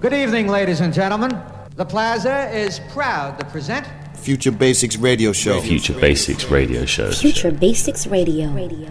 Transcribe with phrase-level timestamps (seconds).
[0.00, 1.36] Good evening, ladies and gentlemen.
[1.74, 3.84] The Plaza is proud to present
[4.14, 5.60] Future Basics Radio Show.
[5.60, 7.10] Future Basics Radio Show.
[7.10, 8.48] Future Basics Radio.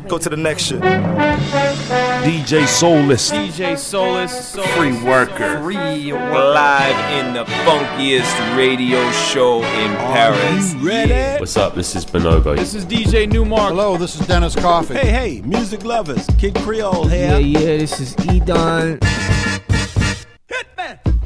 [0.10, 0.80] Go to the next show.
[0.82, 3.32] DJ Soulless.
[3.32, 4.54] DJ Soulless.
[4.76, 5.62] Free worker.
[5.62, 6.34] Free worker.
[6.34, 10.74] Live in the funkiest radio show in Paris.
[10.76, 11.40] ready?
[11.40, 11.74] What's up?
[11.74, 12.58] This is Bonobo.
[12.58, 13.70] This is DJ Newmark.
[13.70, 14.96] Hello, this is Dennis Coffee.
[14.96, 16.28] Hey, hey, music lovers.
[16.38, 17.32] Kid Creole here.
[17.32, 19.37] Yeah, yeah, this is Edon.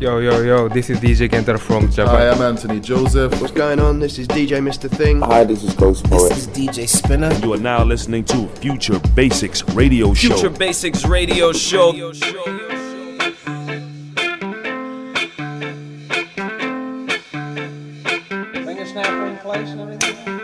[0.01, 2.15] Yo, yo, yo, this is DJ Kenter from Japan.
[2.15, 3.39] Hi, I'm Anthony Joseph.
[3.39, 3.99] What's going on?
[3.99, 4.89] This is DJ Mr.
[4.89, 5.21] Thing.
[5.21, 6.27] Hi, this is Ghost Boy.
[6.27, 7.31] This is DJ Spinner.
[7.35, 10.29] You are now listening to Future Basics Radio Show.
[10.33, 11.91] Future Basics Radio Show.
[11.91, 12.31] Radio show.
[19.43, 20.40] place and everything?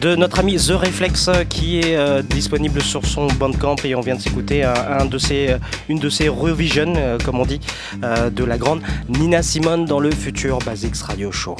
[0.00, 4.00] De notre ami The Reflex euh, qui est euh, disponible sur son Bandcamp et on
[4.00, 5.58] vient de s'écouter un, de ses, euh,
[5.90, 7.60] une de ses revisions, comme on dit,
[8.00, 8.80] de la grande
[9.10, 11.56] Nina Simone dans le futur Basics Radio Show.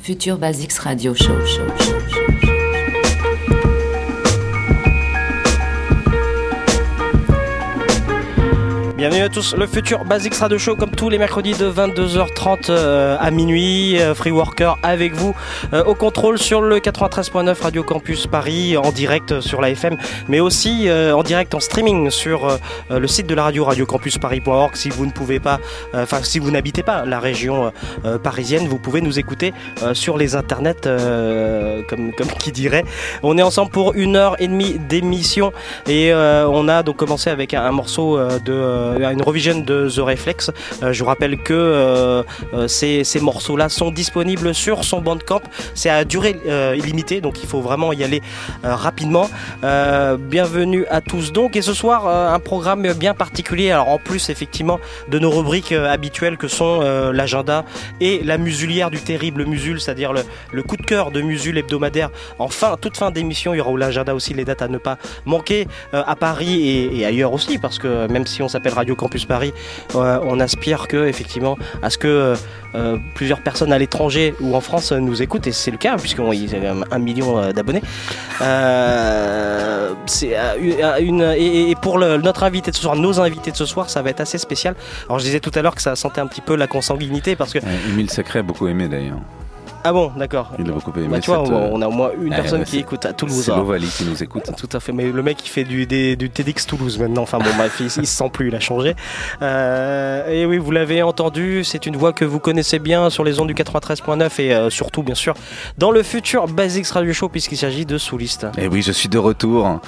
[0.00, 1.38] Futur Basics Radio Show.
[1.44, 2.03] show, show,
[9.04, 13.18] Bienvenue à tous, le futur Basics Radio Show comme tous les mercredis de 22h30 euh,
[13.20, 15.34] à minuit, euh, Free Worker avec vous
[15.74, 19.98] euh, au contrôle sur le 93.9 Radio Campus Paris en direct sur la FM
[20.28, 22.58] mais aussi en direct en streaming sur
[22.88, 25.60] le site de la radio radiocampusparis.org si vous ne pouvez pas
[25.92, 27.72] enfin si vous n'habitez pas la région
[28.22, 29.52] parisienne vous pouvez nous écouter
[29.92, 30.88] sur les internets
[31.88, 32.84] comme, qui dirait.
[33.22, 35.52] On est ensemble pour une heure et demie d'émission
[35.86, 40.50] et on a donc commencé avec un, morceau de une revision de The Reflex.
[40.82, 45.42] Euh, je vous rappelle que euh, euh, ces, ces morceaux-là sont disponibles sur son Bandcamp.
[45.74, 48.22] C'est à durée euh, illimitée, donc il faut vraiment y aller
[48.64, 49.28] euh, rapidement.
[49.62, 51.56] Euh, bienvenue à tous donc.
[51.56, 53.70] Et ce soir, euh, un programme bien particulier.
[53.70, 57.64] Alors en plus, effectivement, de nos rubriques euh, habituelles que sont euh, l'agenda
[58.00, 62.10] et la musulière du terrible Musul, c'est-à-dire le, le coup de cœur de Musul hebdomadaire.
[62.38, 64.98] En fin, toute fin d'émission, il y aura l'agenda aussi les dates à ne pas
[65.24, 69.24] manquer euh, à Paris et, ailleurs aussi, parce que même si on s'appelle Radio Campus
[69.24, 69.54] Paris,
[69.94, 72.36] euh, on aspire que effectivement à ce que euh,
[72.74, 76.30] euh, plusieurs personnes à l'étranger ou en France nous écoutent et c'est le cas puisqu'on
[76.30, 76.34] a
[76.90, 77.80] un million d'abonnés.
[81.38, 84.20] Et, pour notre invité de ce soir, nos invités de ce soir, ça va être
[84.20, 84.74] assez spécial.
[85.06, 87.54] Alors je disais tout à l'heure que ça sentait un petit peu la consanguinité parce
[87.54, 89.20] que Émile Sacré a beaucoup aimé d'ailleurs.
[89.86, 90.50] Ah bon d'accord.
[90.58, 91.08] Il a beaucoup aimé.
[91.10, 92.78] Bah, tu vois, cette, on, euh, on a au moins une eh, personne bah, qui
[92.78, 93.42] écoute à Toulouse.
[93.44, 93.56] C'est hein.
[93.58, 94.50] l'Ovalie qui nous écoute.
[94.56, 97.38] Tout à fait, mais le mec il fait du, des- du TEDx Toulouse maintenant, enfin
[97.38, 98.96] bon bref, il, il se sent plus, il a changé.
[99.42, 103.40] Euh, et oui, vous l'avez entendu, c'est une voix que vous connaissez bien sur les
[103.40, 105.34] ondes du 93.9 et euh, surtout bien sûr
[105.76, 108.46] dans le futur Basics Radio Show puisqu'il s'agit de Souliste.
[108.56, 109.80] Et oui, je suis de retour.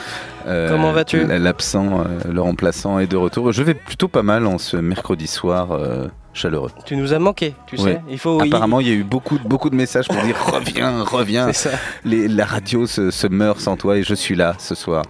[0.46, 1.24] Euh, Comment vas-tu?
[1.26, 3.50] L'absent, le remplaçant est de retour.
[3.52, 5.68] Je vais plutôt pas mal en ce mercredi soir
[6.36, 6.70] chaleureux.
[6.84, 8.00] Tu nous as manqué, tu sais.
[8.08, 8.40] Il faut.
[8.40, 11.52] Apparemment, il y a eu beaucoup, de- beaucoup de messages pour dire reviens, reviens.
[11.52, 11.76] C'est ça.
[12.04, 15.02] Les- la radio se, se meurt sans toi et je suis là ce soir.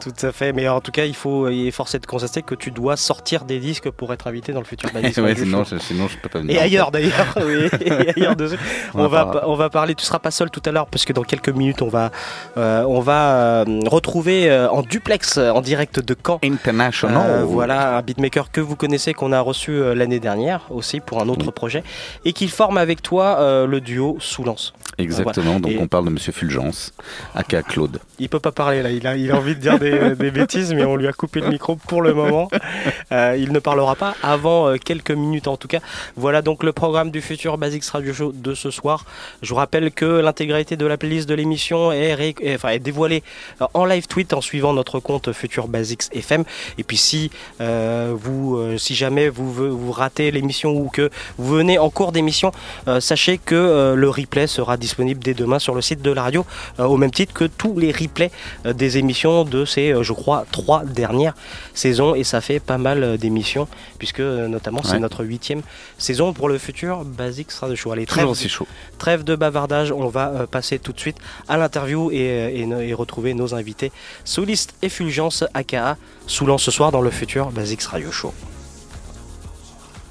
[0.00, 2.54] Tout à fait, mais en tout cas, il faut, il est forcé de constater que
[2.54, 5.64] tu dois sortir des disques pour être invité dans le futur Basics Ouais, Radio sinon,
[5.64, 5.76] Show.
[5.76, 6.56] je, sinon, je peux pas venir.
[6.56, 8.58] Et ailleurs d'ailleurs, oui, et ailleurs dessus.
[8.94, 11.22] On va, on va parler, tu seras pas seul tout à l'heure parce que dans
[11.22, 12.10] quelques minutes on va,
[12.56, 16.38] euh, on va euh, retrouver euh, en duplex, en direct de Caen.
[16.42, 17.42] International.
[17.44, 21.50] Voilà un beatmaker que vous connaissez qu'on a reçu l'année dernière aussi pour un autre
[21.50, 21.82] projet
[22.24, 24.72] et qui forme avec toi le duo Soulance.
[24.98, 25.58] Exactement, Voilà.
[25.60, 26.92] donc Et on parle de Monsieur Fulgence,
[27.34, 27.98] aka Claude.
[28.18, 29.78] il peut pas parler là, il a, il a envie de dire
[30.16, 32.48] des, bêtises mais on lui a coupé le micro pour le moment.
[33.12, 35.80] Euh, il ne parlera pas avant euh, quelques minutes en tout cas.
[36.16, 39.04] Voilà donc le programme du futur Basics Radio Show de ce soir.
[39.42, 43.22] Je vous rappelle que l'intégralité de la playlist de l'émission est, est- dévoilée
[43.62, 46.44] euh, en live tweet en suivant notre compte Futur Basics FM.
[46.78, 51.90] Et puis si vous, si jamais vous, vous ratez l'émission ou que vous venez en
[51.90, 52.52] cours d'émission,
[53.00, 56.44] sachez que le replay sera disponible dès demain sur le site de la radio,
[56.78, 58.30] au même titre que tous les replays
[58.64, 61.34] des émissions de ces, euh, je crois, trois dernières
[61.74, 62.14] saisons.
[62.14, 64.98] Et ça fait pas mal euh, d'émissions, puisque euh, notamment c'est Ouais.
[65.00, 65.62] notre huitième
[65.98, 67.92] saison pour le futur Basics Radio Show.
[67.92, 68.66] Allez, Toujours trêve- aussi chaud.
[68.98, 71.16] Trêve de bavardage, on va passer tout de suite
[71.48, 73.92] à l'interview et, et no- et retrouver nos invités
[74.24, 78.32] Souliste et Fulgence aka Soulant ce soir dans le futur Basics Radio Show.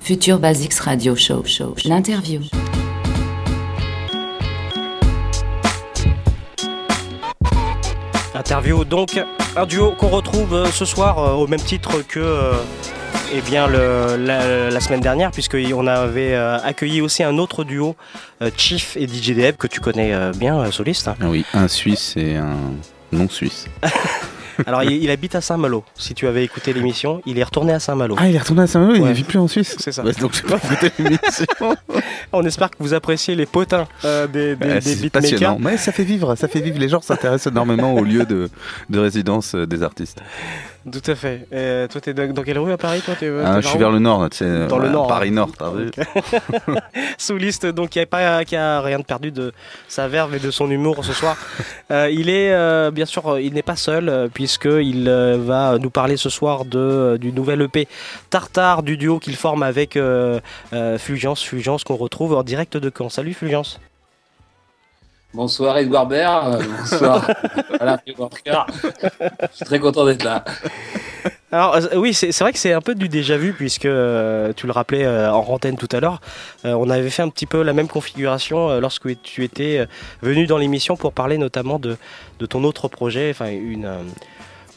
[0.01, 1.44] Futur Basics Radio Show.
[1.46, 1.75] show.
[1.86, 2.42] L'interview.
[8.36, 9.22] Interview donc
[9.56, 12.54] un duo qu'on retrouve euh, ce soir euh, au même titre que euh,
[13.34, 17.96] eh bien le- la, la semaine dernière puisqu'on avait euh, accueilli aussi un autre duo
[18.58, 21.10] Chief et DJ Deb que tu connais bien soliste.
[21.20, 22.58] Ah oui, un Suisse et un
[23.13, 23.65] non-Suisse.
[24.65, 25.83] Alors il, il habite à Saint-Malo.
[25.95, 28.15] Si tu avais écouté l'émission, il est retourné à Saint-Malo.
[28.17, 29.75] Ah, il est retourné à Saint-Malo, il ne vit plus en Suisse.
[29.79, 30.03] C'est ça.
[30.03, 30.59] Ouais, donc pas
[31.00, 31.45] l'émission.
[32.33, 35.12] On espère que vous appréciez les potins euh, des, des, Euh, beatmakers.
[35.12, 35.57] passionnant.
[35.59, 36.79] Mais ça fait vivre, ça fait vivre.
[36.79, 38.50] Les gens s'intéressent énormément au lieu de,
[38.89, 40.21] de résidence euh, des artistes.
[40.92, 41.48] Tout à fait.
[41.51, 43.92] Euh, toi, t'es dans, quelle rue à Paris toi, t'es, euh, Ah, je suis vers
[43.92, 45.32] le nord, tu sais, Dans le euh, nord, Paris hein.
[45.32, 45.89] Nord, t'as vu
[47.18, 49.51] Souliste, donc qui a pas, qui a rien de perdu de
[49.88, 51.38] sa verve et de son humour ce soir.
[51.92, 55.77] Euh, il est euh, bien sûr, il n'est pas seul euh, puisque il euh, va
[55.77, 57.88] nous parler ce soir de du nouvel EP
[58.32, 59.98] Tartare du duo qu'il forme avec
[60.98, 63.10] Fulgence, Fulgence qu'on retrouve en direct de Caen.
[63.10, 63.80] Salut Fulgence.
[65.36, 67.30] Bonsoir Edouard Baird, euh, bonsoir.
[67.77, 68.00] voilà,
[68.46, 68.68] Baird.
[69.51, 70.46] Je suis très content d'être là.
[71.51, 74.65] Alors euh, oui, c'est vrai que c'est un peu du déjà vu puisque euh, tu
[74.65, 76.22] le rappelais en antenne tout à l'heure,
[76.63, 79.86] on avait fait un petit peu la même configuration lorsque tu étais
[80.22, 81.98] venu dans l'émission pour parler notamment de,
[82.39, 83.89] de ton autre projet, enfin une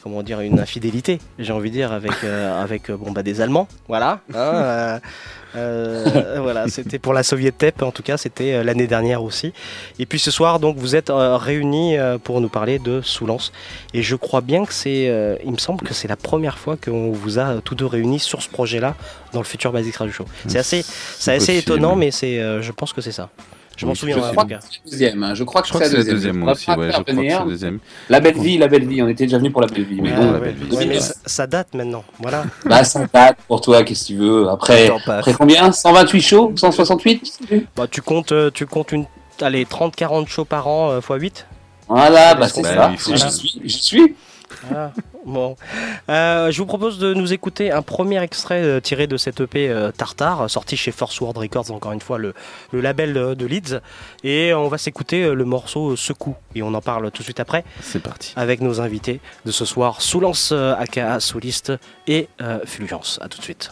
[0.03, 3.41] comment dire une infidélité, j'ai envie de dire avec euh, avec euh, bon bah des
[3.41, 4.21] Allemands, voilà.
[4.33, 4.99] hein,
[5.55, 9.53] euh, voilà, c'était pour la Soviet Tep en tout cas, c'était l'année dernière aussi.
[9.97, 13.51] Et puis ce soir donc vous êtes réunis pour nous parler de Soulance
[13.93, 17.11] et je crois bien que c'est, il me semble que c'est la première fois qu'on
[17.11, 18.95] vous a tous deux réunis sur ce projet-là
[19.33, 20.25] dans le futur Basic Radio Show.
[20.47, 23.29] C'est assez, c'est assez étonnant, mais c'est, je pense que c'est ça.
[23.79, 24.59] Je m'en Oui, souviens c'est en possible.
[24.59, 24.89] tout cas.
[24.91, 25.33] Deuxième, hein.
[25.35, 26.43] je crois que, Je crois que c'est la deuxième.
[26.43, 27.39] aussi, ouais, je crois que c'est venir.
[27.39, 27.79] la deuxième.
[28.09, 30.01] La belle vie, la belle vie, on était déjà venu pour la belle vie.
[30.01, 32.43] Mais Ouais, bon, la belle vie, Ouais, mais ça, ça date maintenant, voilà.
[32.65, 34.49] bah, ça date pour toi, qu'est-ce que tu veux.
[34.49, 35.71] Après, après combien?
[35.71, 36.53] 128 shows?
[36.57, 37.39] 168
[37.75, 39.05] Bah, tu comptes, euh, tu comptes une,
[39.39, 41.47] allez, 30-40 shows par an euh, x 8
[41.87, 42.75] Voilà, bah c'est ça.
[42.75, 43.15] Bah, faut-
[43.63, 44.15] J'y suis,
[44.67, 44.93] Voilà.
[45.25, 45.55] Bon.
[46.09, 49.69] Euh, je vous propose de nous écouter un premier extrait euh, tiré de cette EP
[49.69, 52.33] euh, Tartare, sorti chez Force World Records, encore une fois, le,
[52.71, 53.79] le label de Leeds.
[54.23, 56.35] Et on va s'écouter le morceau Secoue.
[56.55, 58.33] Et on en parle tout de suite après C'est parti.
[58.35, 61.73] avec nos invités de ce soir, Soulance aka Soliste
[62.07, 62.27] et
[62.65, 63.19] Fulgence.
[63.21, 63.71] A tout de suite.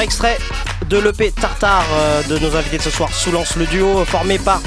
[0.00, 0.38] Extrait
[0.88, 4.38] de l'EP Tartare euh, de nos invités de ce soir, Soulance le duo euh, formé
[4.38, 4.60] par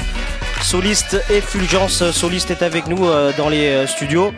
[0.62, 2.10] Soliste et Fulgence.
[2.12, 4.32] Soliste est avec nous euh, dans les studios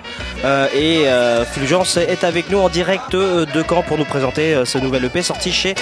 [0.74, 1.04] et
[1.52, 5.50] Fulgence est avec nous en direct de Caen pour nous présenter ce nouvel EP sorti
[5.50, 5.74] chez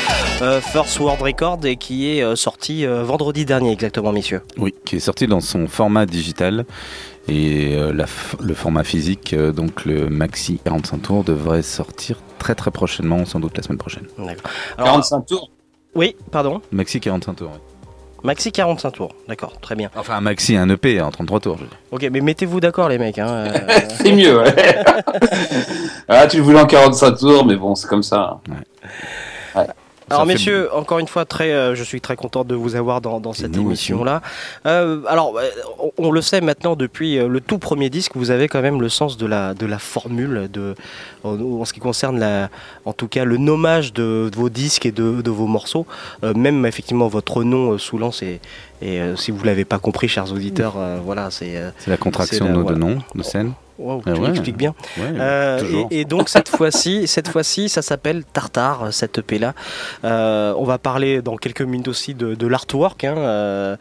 [0.72, 4.40] First World Record et qui est sorti vendredi dernier exactement, messieurs.
[4.56, 6.64] Oui, qui est sorti dans son format digital.
[7.28, 12.18] Et euh, la f- le format physique, euh, donc le maxi 45 tours, devrait sortir
[12.38, 14.04] très très prochainement, sans doute la semaine prochaine.
[14.18, 14.32] Alors,
[14.92, 15.50] 45 tours.
[15.94, 16.60] Oui, pardon.
[16.70, 17.60] Maxi 45 tours, oui.
[18.24, 19.90] Maxi 45 tours, d'accord, très bien.
[19.96, 21.56] Enfin, un maxi, un EP en 33 tours.
[21.58, 21.78] je veux dire.
[21.92, 23.18] Ok, mais mettez-vous d'accord les mecs.
[23.18, 23.58] Hein, euh,
[24.02, 24.54] C'est mieux, ouais.
[26.08, 28.40] ah, tu le voulais en 45 tours, mais bon, c'est comme ça.
[28.48, 28.88] Ouais.
[30.08, 32.76] Alors Ça fait messieurs, encore une fois, très, euh, je suis très content de vous
[32.76, 34.22] avoir dans, dans cette émission-là.
[34.64, 35.48] Euh, alors, euh,
[35.80, 38.88] on, on le sait maintenant depuis le tout premier disque, vous avez quand même le
[38.88, 40.76] sens de la, de la formule, de,
[41.24, 42.50] en, en ce qui concerne la,
[42.84, 45.86] en tout cas le nommage de, de vos disques et de, de vos morceaux.
[46.22, 48.40] Euh, même effectivement votre nom sous lance et,
[48.82, 52.56] et si vous l'avez pas compris, chers auditeurs, voilà, c'est C'est la contraction C'est de
[52.56, 52.78] nos voilà.
[52.78, 53.54] deux noms de scène.
[53.78, 54.30] Wow, Ah tu ouais.
[54.30, 54.74] expliques bien.
[54.96, 59.54] Ouais, Euh, et, et donc cette fois-ci, cette fois-ci, ça s'appelle Tartare, cette EP là.
[60.04, 63.76] Euh, on va parler dans quelques minutes aussi de, de l'artwork, hein, euh,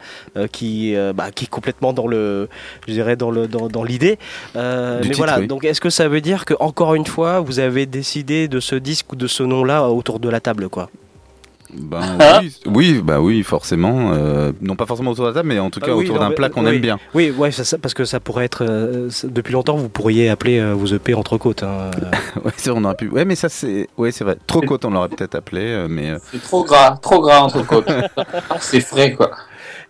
[0.52, 2.48] qui, bah, qui est complètement dans le,
[2.86, 4.18] je dirais dans le, dans, dans l'idée.
[4.54, 5.38] Mais titre, voilà.
[5.40, 5.46] oui.
[5.46, 8.74] Donc est-ce que ça veut dire que encore une fois, vous avez décidé de ce
[8.74, 10.90] disque ou de ce nom-là autour de la table, quoi?
[11.74, 12.40] Ben, Ah.
[12.42, 14.12] oui, oui, bah oui, forcément.
[14.12, 16.18] euh, non pas forcément autour de la table, mais en tout cas Ah oui, autour
[16.20, 16.76] d'un plat qu'on oui.
[16.76, 16.98] aime bien.
[17.14, 20.28] Oui, ouais, ça- ça- parce que ça pourrait être euh, ça- depuis longtemps, vous pourriez
[20.28, 21.62] appeler euh, vos EP entrecôtes.
[21.64, 21.90] Hein,
[22.44, 23.08] ouais, c'est vrai, on aurait pu.
[23.08, 24.36] Ouais, mais ça c'est, ouais, c'est vrai.
[24.46, 26.10] Trop côte, on l'aurait peut-être appelé, euh, mais.
[26.10, 27.90] euh, C'est trop gras, trop gras entre côtes.
[28.60, 29.30] c'est frais, quoi.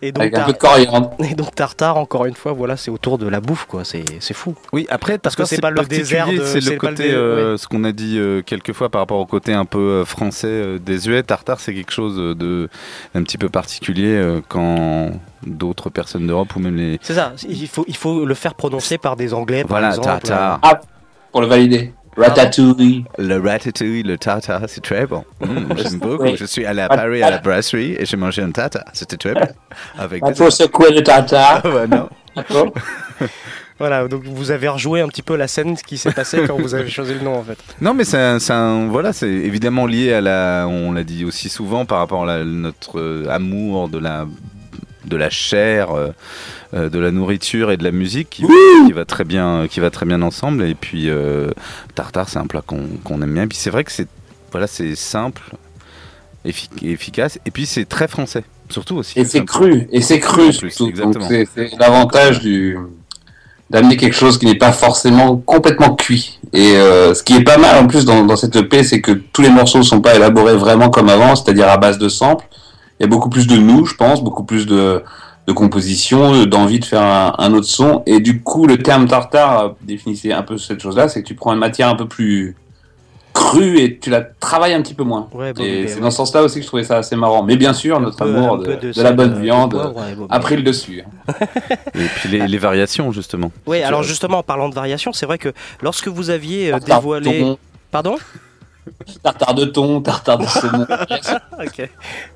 [0.01, 1.11] Et donc, Avec un peu de coriandre.
[1.29, 3.83] Et donc Tartare, encore une fois, voilà, c'est autour de la bouffe, quoi.
[3.83, 4.53] C'est c'est fou.
[4.71, 7.57] Oui, après, Parce que c'est pas le désert de- C'est c'est le côté, dé- euh,
[7.57, 10.47] ce qu'on a dit euh, quelques fois par rapport au côté un peu euh, français
[10.47, 11.23] euh, désuet.
[11.23, 12.69] Tartare, c'est quelque chose de
[13.15, 15.11] un petit peu particulier euh, quand
[15.45, 16.99] d'autres personnes d'Europe ou même les.
[17.01, 17.33] C'est ça.
[17.49, 20.07] Il faut, il faut le faire prononcer par des Anglais, par Voilà, exemple.
[20.07, 20.59] tartare.
[20.61, 20.79] Ah,
[21.31, 21.93] pour le valider.
[22.17, 23.05] Ratatouille.
[23.17, 25.23] Le ratatouille, le tartare, c'est très bon.
[25.41, 26.23] Mm, J'aime beaucoup.
[26.23, 26.35] Oui.
[26.37, 28.85] Je suis allé à Paris à la brasserie et j'ai mangé un tartare.
[28.93, 29.47] C'était très bon.
[29.99, 31.61] Avec Il des faut secouer le tartare.
[31.63, 32.09] Ah non.
[32.35, 32.73] D'accord
[33.79, 36.57] Voilà, donc vous avez rejoué un petit peu la scène, ce qui s'est passé quand
[36.57, 37.57] vous avez choisi le nom, en fait.
[37.79, 38.37] Non, mais c'est
[38.89, 42.43] voilà, c'est évidemment lié à la, on l'a dit aussi souvent par rapport à la-
[42.43, 44.25] notre euh, amour de la,
[45.07, 46.09] de la chair, euh,
[46.73, 48.43] euh, de la nourriture et de la musique qui,
[48.85, 50.63] qui va très bien, qui va très bien ensemble.
[50.63, 51.49] Et puis euh,
[51.95, 53.43] tartare, c'est un plat qu'on aime bien.
[53.43, 54.07] Et puis c'est vrai que c'est,
[54.51, 55.41] voilà, c'est simple,
[56.45, 57.39] effi- efficace.
[57.45, 59.19] Et puis c'est très français, surtout aussi.
[59.19, 60.91] Et c'est cru, et c'est cru surtout.
[61.55, 62.77] C'est l'avantage du
[63.69, 66.39] d'amener quelque chose qui n'est pas forcément complètement cuit.
[66.53, 69.11] Et euh, ce qui est pas mal en plus dans, dans cette EP, c'est que
[69.11, 72.45] tous les morceaux sont pas élaborés vraiment comme avant, c'est-à-dire à base de samples.
[72.99, 75.03] Il y a beaucoup plus de nous, je pense, beaucoup plus de,
[75.47, 78.03] de composition, d'envie de faire un, un autre son.
[78.05, 81.35] Et du coup, le terme tartare euh, définissait un peu cette chose-là, c'est que tu
[81.35, 82.55] prends une matière un peu plus
[83.33, 85.27] crue et tu la travailles un petit peu moins.
[85.31, 86.01] Ouais, bon, et mais c'est ouais.
[86.01, 87.43] dans ce sens-là aussi que je trouvais ça assez marrant.
[87.43, 90.15] Mais bien sûr, notre peu- amour de, peu de de la bonne euh, viande ouais,
[90.15, 91.03] bon, a pris le dessus.
[91.93, 93.51] Et puis les, les variations justement.
[93.67, 97.01] Oui, alors justement, en parlant de variation, c'est vrai que lorsque vous aviez euh, Tartare
[97.01, 97.57] dévoilé.
[97.91, 98.15] Pardon?
[99.23, 100.85] tartare de thon, tartare de saumon.
[101.59, 101.89] Ok.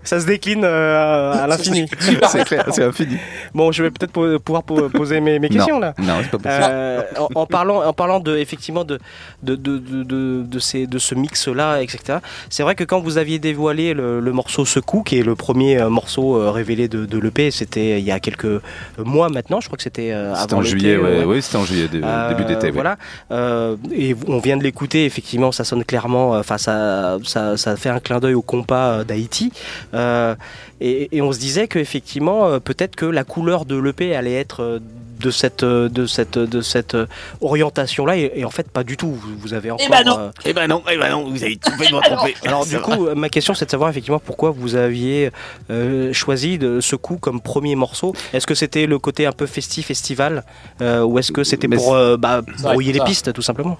[0.04, 1.86] Ça se décline euh, à l'infini.
[2.28, 3.18] C'est clair, c'est infini.
[3.54, 5.94] Bon, je vais peut-être po- pouvoir po- poser mes, mes questions là.
[6.00, 6.64] Non, c'est pas possible.
[6.72, 9.00] Euh, en, en parlant, en parlant de effectivement de
[9.44, 12.18] de, de, de, de, de ces, de ce mix là, etc.
[12.50, 15.80] C'est vrai que quand vous aviez dévoilé le, le morceau Secou, qui est le premier
[15.80, 18.62] euh, morceau révélé de, de l'EP, c'était il y a quelques
[18.98, 19.62] mois maintenant.
[19.62, 21.24] Je crois que c'était avant en juillet, ouais, ouais.
[21.26, 22.72] oui, c'était en juillet, dé- Euh, début d'été.
[22.72, 22.98] Voilà.
[23.32, 26.41] Euh, et on vient de l'écouter, effectivement, ça sonne clairement.
[26.42, 29.52] Enfin, ça, ça, ça fait un clin d'œil au compas euh, d'Haïti.
[29.94, 30.36] Euh,
[30.82, 34.34] et, et on se disait que effectivement, euh, peut-être que la couleur de l'EP allait
[34.40, 34.80] être
[35.22, 37.06] de cette, de cette, de cette euh,
[37.42, 39.12] orientation-là, et, et en fait, pas du tout.
[39.12, 39.88] Vous, vous avez encore.
[39.90, 40.18] ben non.
[40.20, 42.34] euh, Eh ben non, eh ben non, vous avez complètement trompé.
[42.46, 45.30] alors du coup, ma question c'est de savoir effectivement pourquoi vous aviez
[45.70, 48.16] euh, choisi de, ce coup comme premier morceau.
[48.34, 50.44] Est-ce que c'était le côté un peu festif, estival,
[50.82, 53.06] euh, ou est-ce que c'était pour euh, bah, brouiller les ça.
[53.06, 53.78] pistes tout simplement?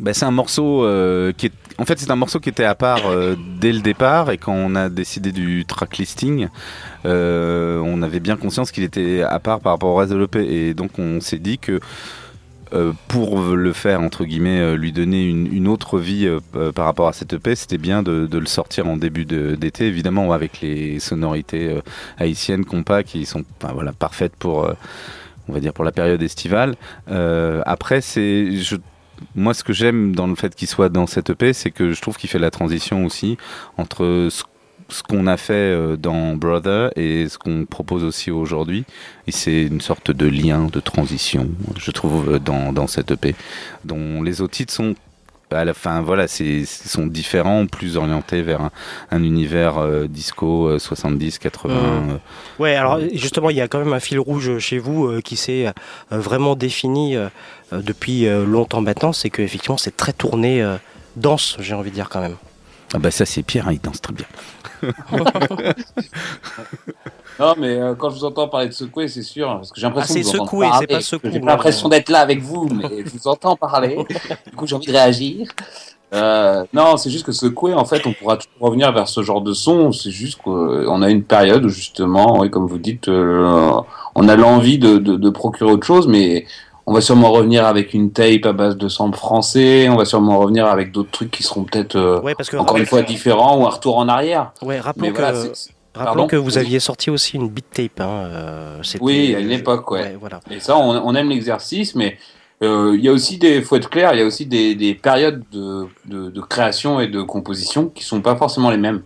[0.00, 1.52] Bah, c'est un morceau euh, qui est.
[1.78, 4.54] En fait, c'est un morceau qui était à part euh, dès le départ et quand
[4.54, 6.48] on a décidé du track listing,
[7.04, 10.38] euh, on avait bien conscience qu'il était à part par rapport au reste de l'EP
[10.38, 11.80] et donc on s'est dit que
[12.72, 16.28] euh, pour le faire entre guillemets, lui donner une, autre vie
[16.74, 20.60] par rapport à cette EP, c'était bien de, le sortir en début d'été, évidemment avec
[20.60, 21.80] les sonorités
[22.18, 24.70] haïtiennes compas qui sont voilà parfaites pour
[25.48, 26.76] on va dire pour la période estivale.
[27.08, 28.76] Après, je
[29.34, 32.00] moi, ce que j'aime dans le fait qu'il soit dans cette EP, c'est que je
[32.00, 33.36] trouve qu'il fait la transition aussi
[33.76, 38.84] entre ce, qu'on a fait euh, dans Brother et ce qu'on propose aussi aujourd'hui.
[39.26, 43.34] Et c'est une sorte de lien, de transition, je trouve, euh, dans, dans cette EP,
[43.84, 44.94] dont les autres titres sont
[45.50, 48.70] à la fin, voilà, c'est sont différents, plus orientés vers un,
[49.10, 51.74] un univers euh, disco euh, 70, 80.
[51.74, 51.78] Mm.
[52.10, 52.16] euh,
[52.58, 55.36] Ouais, alors justement, il y a quand même un fil rouge chez vous euh, qui
[55.36, 55.72] s'est euh,
[56.10, 57.28] vraiment défini euh,
[57.72, 60.76] euh, depuis euh, longtemps maintenant, c'est que effectivement c'est très tourné euh,
[61.16, 62.36] danse, j'ai envie de dire quand même.
[62.92, 64.26] Ah bah ça c'est Pierre, hein, il danse très bien.
[67.40, 69.86] Non, mais euh, quand je vous entends parler de secouer, c'est sûr, parce que j'ai
[69.86, 71.30] l'impression Ah, vous secouer, c'est pas que secouer.
[71.32, 73.98] J'ai pas l'impression d'être là avec vous, mais je vous entends parler.
[74.50, 75.48] Du coup, j'ai envie de réagir.
[76.12, 79.40] Euh, non, c'est juste que secouer, en fait, on pourra toujours revenir vers ce genre
[79.40, 79.90] de son.
[79.90, 83.72] C'est juste qu'on a une période où justement, oui, comme vous dites, euh,
[84.14, 86.46] on a l'envie de, de, de procurer autre chose, mais
[86.86, 89.88] on va sûrement revenir avec une tape à base de samples français.
[89.88, 92.76] On va sûrement revenir avec d'autres trucs qui seront peut-être euh, Ouais, parce que encore
[92.76, 94.52] une fois différents ou un retour en arrière.
[94.62, 97.48] Ouais, rappelons Mais que, voilà, c'est- c'est- rappelons Pardon que vous aviez sorti aussi une
[97.48, 98.00] beat tape.
[98.00, 100.16] Hein, euh, Oui, à une époque, ouais.
[100.20, 100.40] voilà.
[100.50, 102.18] Et ça, on, on aime l'exercice, mais
[102.62, 104.94] euh, il y a aussi des, faut être clair, il y a aussi des, des
[104.94, 109.02] périodes de, de, de création et de composition qui sont pas forcément les mêmes.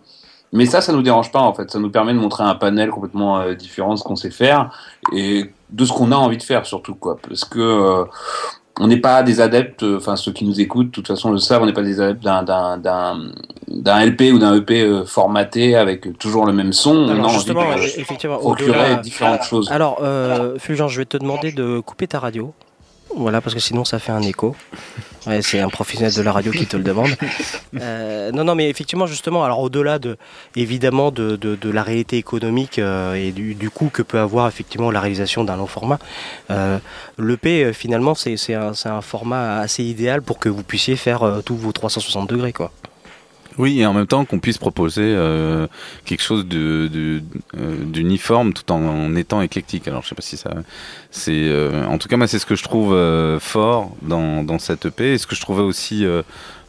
[0.53, 1.71] Mais ça, ça nous dérange pas en fait.
[1.71, 4.71] Ça nous permet de montrer un panel complètement euh, différent de ce qu'on sait faire
[5.15, 7.19] et de ce qu'on a envie de faire surtout quoi.
[7.27, 8.05] Parce que euh,
[8.81, 11.39] on n'est pas des adeptes, euh, enfin ceux qui nous écoutent, de toute façon le
[11.39, 13.19] savent, on n'est pas des adeptes d'un d'un d'un
[13.69, 16.97] d'un LP ou d'un EP formaté avec toujours le même son.
[16.97, 19.71] on a Alors envie justement, de e- effectivement, procurer différentes choses.
[19.71, 22.55] Alors, euh, Fulgence, je vais te demander de couper ta radio.
[23.17, 24.55] Voilà, parce que sinon ça fait un écho.
[25.27, 27.11] Ouais, c'est un professionnel de la radio qui te le demande.
[27.81, 30.17] Euh, non, non, mais effectivement, justement, alors au-delà de,
[30.57, 34.49] évidemment, de, de, de la réalité économique euh, et du, du coût que peut avoir
[34.49, 35.99] effectivement la réalisation d'un long format,
[36.51, 36.79] euh,
[37.19, 40.97] l'EP, euh, finalement, c'est c'est un, c'est un format assez idéal pour que vous puissiez
[40.97, 42.73] faire tous vos 360 degrés, quoi.
[43.59, 45.67] Oui, et en même temps qu'on puisse proposer euh,
[46.05, 47.21] quelque chose de, de-
[47.59, 49.89] euh, d'uniforme tout en, en étant éclectique.
[49.89, 50.51] Alors je sais pas si ça,
[51.11, 54.59] c'est, euh, en tout cas moi c'est ce que je trouve euh, fort dans, dans
[54.59, 56.23] cette EP et ce que je trouvais aussi euh,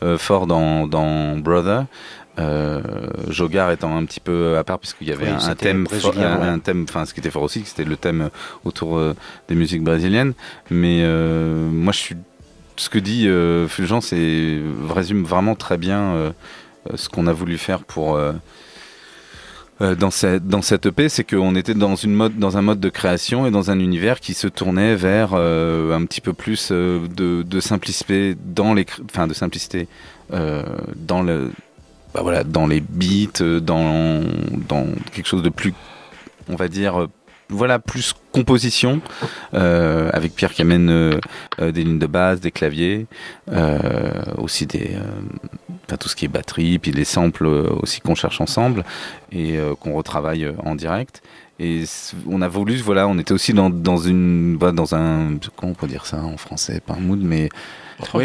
[0.04, 1.86] euh, fort dans, dans Brother.
[2.38, 2.82] Euh,
[3.28, 6.40] Jogar étant un petit peu à part puisqu'il y avait Oui, un, thème, fort- un,
[6.40, 6.48] ouais.
[6.48, 8.30] un thème, enfin ce qui était fort aussi, c'était le thème
[8.64, 9.14] autour euh,
[9.50, 10.34] des musiques brésiliennes.
[10.72, 12.16] Mais euh, moi je suis
[12.78, 14.14] ce que dit euh, Fulgence
[14.90, 16.14] résume vraiment très bien
[16.96, 18.34] ce qu'on a voulu faire pour euh,
[19.82, 22.80] euh, dans cette dans cette EP, c'est qu'on était dans une mode dans un mode
[22.80, 26.70] de création et dans un univers qui se tournait vers euh, un petit peu plus
[26.72, 29.88] euh, de, de simplicité dans les enfin de simplicité
[30.34, 30.64] euh,
[30.96, 31.52] dans le
[32.14, 34.22] bah voilà dans les beats euh, dans
[34.68, 35.74] dans quelque chose de plus
[36.50, 37.08] on va dire euh,
[37.50, 39.02] voilà plus composition
[39.54, 41.20] euh, avec Pierre qui amène euh,
[41.60, 43.08] euh, des lignes de basse, des claviers,
[43.52, 44.98] euh, aussi des
[45.88, 48.84] enfin, tout ce qui est batterie, puis les samples aussi qu'on cherche ensemble
[49.32, 51.22] et qu'on retravaille en direct.
[51.62, 51.84] Et
[52.26, 55.76] on a voulu, voilà, on était aussi dans, dans une, bah, dans un, comment on
[55.76, 57.50] peut dire ça en français, pas un mood, mais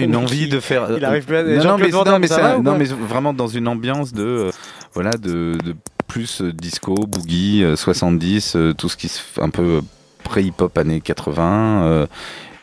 [0.04, 0.86] une envie de faire.
[0.96, 3.66] Il arrive plus à- Non, non, mais, non, mais ça non, mais vraiment dans une
[3.66, 4.50] ambiance de, euh,
[4.92, 5.74] voilà, de, de
[6.14, 9.80] plus euh, disco, boogie, euh, 70, euh, tout ce qui se fait un peu euh,
[10.22, 12.06] pré-hip-hop années 80, euh,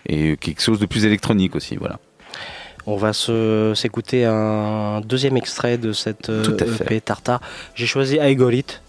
[0.07, 1.99] et quelque chose de plus électronique aussi, voilà.
[2.87, 6.57] On va se- s'écouter un deuxième extrait de cette euh.
[6.79, 7.41] EP Tartare.
[7.75, 8.81] J'ai choisi I Got It.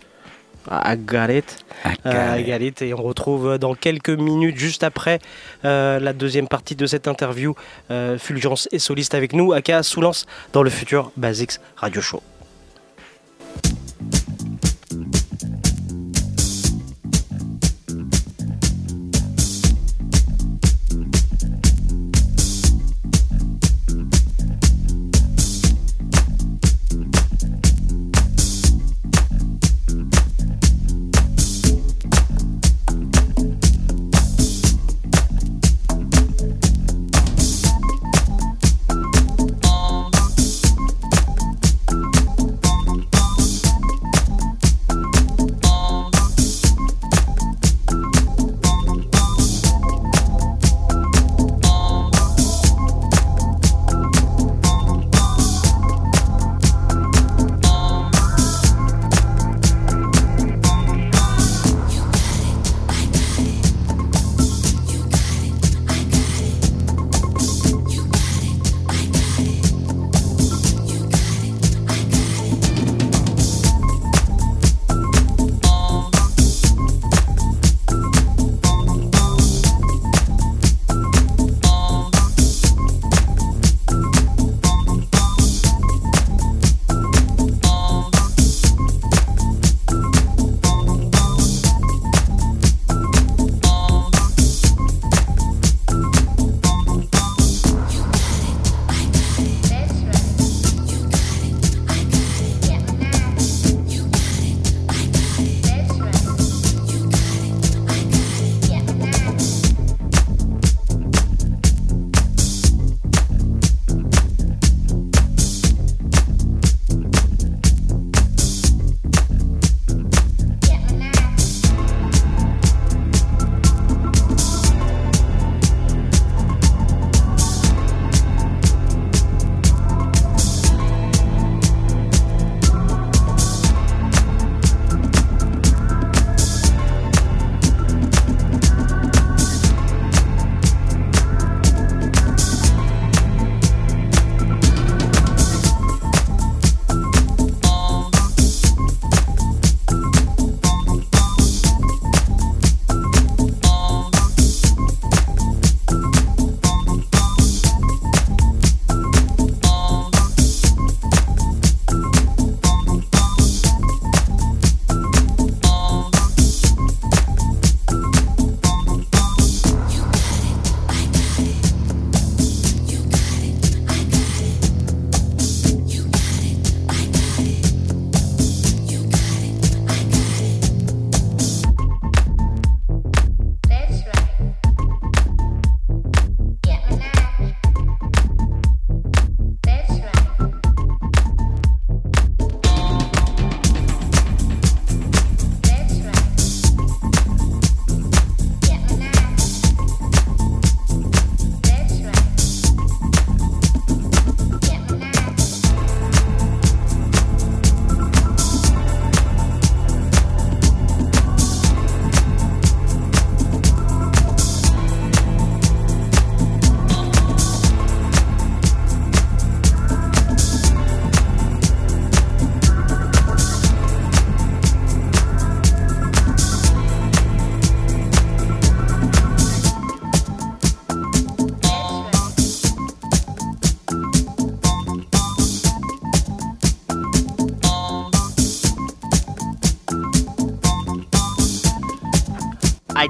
[0.70, 1.58] I Got It.
[2.06, 2.82] Euh, I Got It.
[2.82, 5.18] Et on retrouve dans quelques minutes, juste après
[5.64, 7.56] euh, la deuxième partie de cette interview,
[7.90, 12.22] euh, Fulgence et soliste avec nous, aka Soulance, dans le futur Basics Radio Show.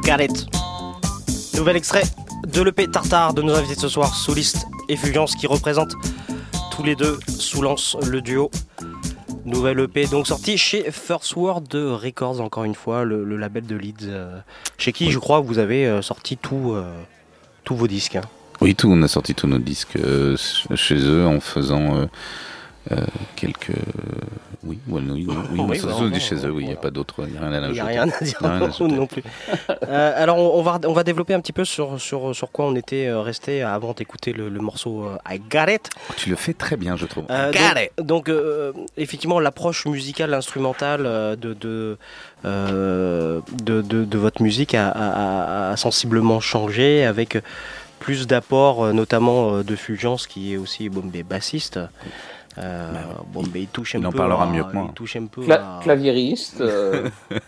[0.05, 0.47] Got It.
[1.57, 2.03] Nouvel extrait
[2.47, 5.95] de l'EP Tartare de nos invités de ce soir, Soliste et Fulgence, qui représentent
[6.71, 8.51] tous les deux sous lance le duo.
[9.45, 13.77] Nouvelle EP donc sortie chez First World Records, encore une fois, le, le label de
[13.77, 14.39] Leeds, euh,
[14.79, 16.93] chez qui je crois vous avez euh, sorti tout, euh,
[17.65, 18.17] tous vos disques.
[18.17, 18.23] hein.
[18.61, 19.99] Oui, tout, on a sorti tous nos disques
[20.77, 22.07] chez eux en faisant
[23.35, 23.73] quelques.
[24.89, 25.27] Oui, oui,
[25.59, 27.73] oui, chez eux, oui, il n'y a pas d'autre, il n'y a rien à Il
[27.73, 28.01] n'y a ajouter.
[28.01, 29.23] rien à dire rien à non plus.
[29.89, 32.75] Euh, alors on, va, on va développer un petit peu sur, sur, sur quoi on
[32.75, 35.91] était euh, resté avant d'écouter le, le morceau euh, I Got It.
[36.17, 37.25] Tu le fais très bien, je trouve.
[37.31, 38.07] Euh, Got donc, it.
[38.07, 41.03] donc, euh, effectivement, l'approche musicale, instrumentale
[41.39, 41.99] de, de,
[42.45, 47.39] euh, de, de- de votre musique a, a- a- a sensiblement changé avec
[47.99, 51.79] plus d'apports, notamment de Fulgence qui est aussi bon, ben, bassiste.
[52.59, 52.91] Euh,
[53.29, 54.87] bon, ben, il touche un il en peu parlera à- mieux que moi.
[54.89, 57.09] Il touche un peu Cla- à- claviériste, euh,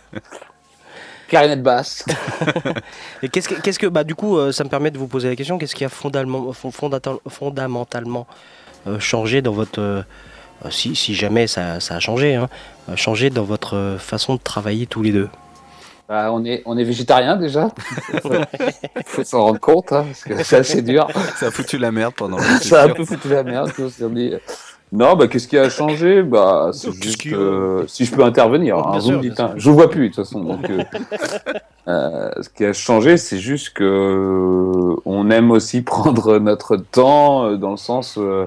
[1.29, 2.05] clarinette basse.
[3.23, 5.29] Et qu'est-ce que, qu'est-ce que, bah, du coup, euh, ça me permet de vous poser
[5.29, 8.27] la question qu'est-ce qui a fondamentalement,
[8.87, 10.05] euh, changé dans votre,
[10.71, 12.49] si, si jamais ça, ça a changé, hein,
[12.97, 15.29] changé dans votre euh, façon de travailler tous les deux?
[16.09, 17.71] Bah, on est on est végétarien déjà.
[19.07, 21.09] faut s'en rendre compte hein, parce que c'est assez dur.
[21.37, 22.39] Ça a foutu la merde pendant.
[22.61, 23.73] Ça a un peu foutu la merde.
[23.79, 24.33] on s'est dit,
[24.97, 26.23] Non, bah qu'est-ce qui a changé?
[26.23, 28.79] Bah c'est juste euh, si je peux intervenir.
[28.79, 29.53] hein, Bien vous sûr, me dites, bien hein.
[29.57, 30.41] je vous vois plus de toute façon.
[30.45, 30.83] Donc, euh,
[31.89, 37.45] euh, ce qui a changé, c'est juste que euh, on aime aussi prendre notre temps
[37.47, 38.47] euh, dans le sens, euh,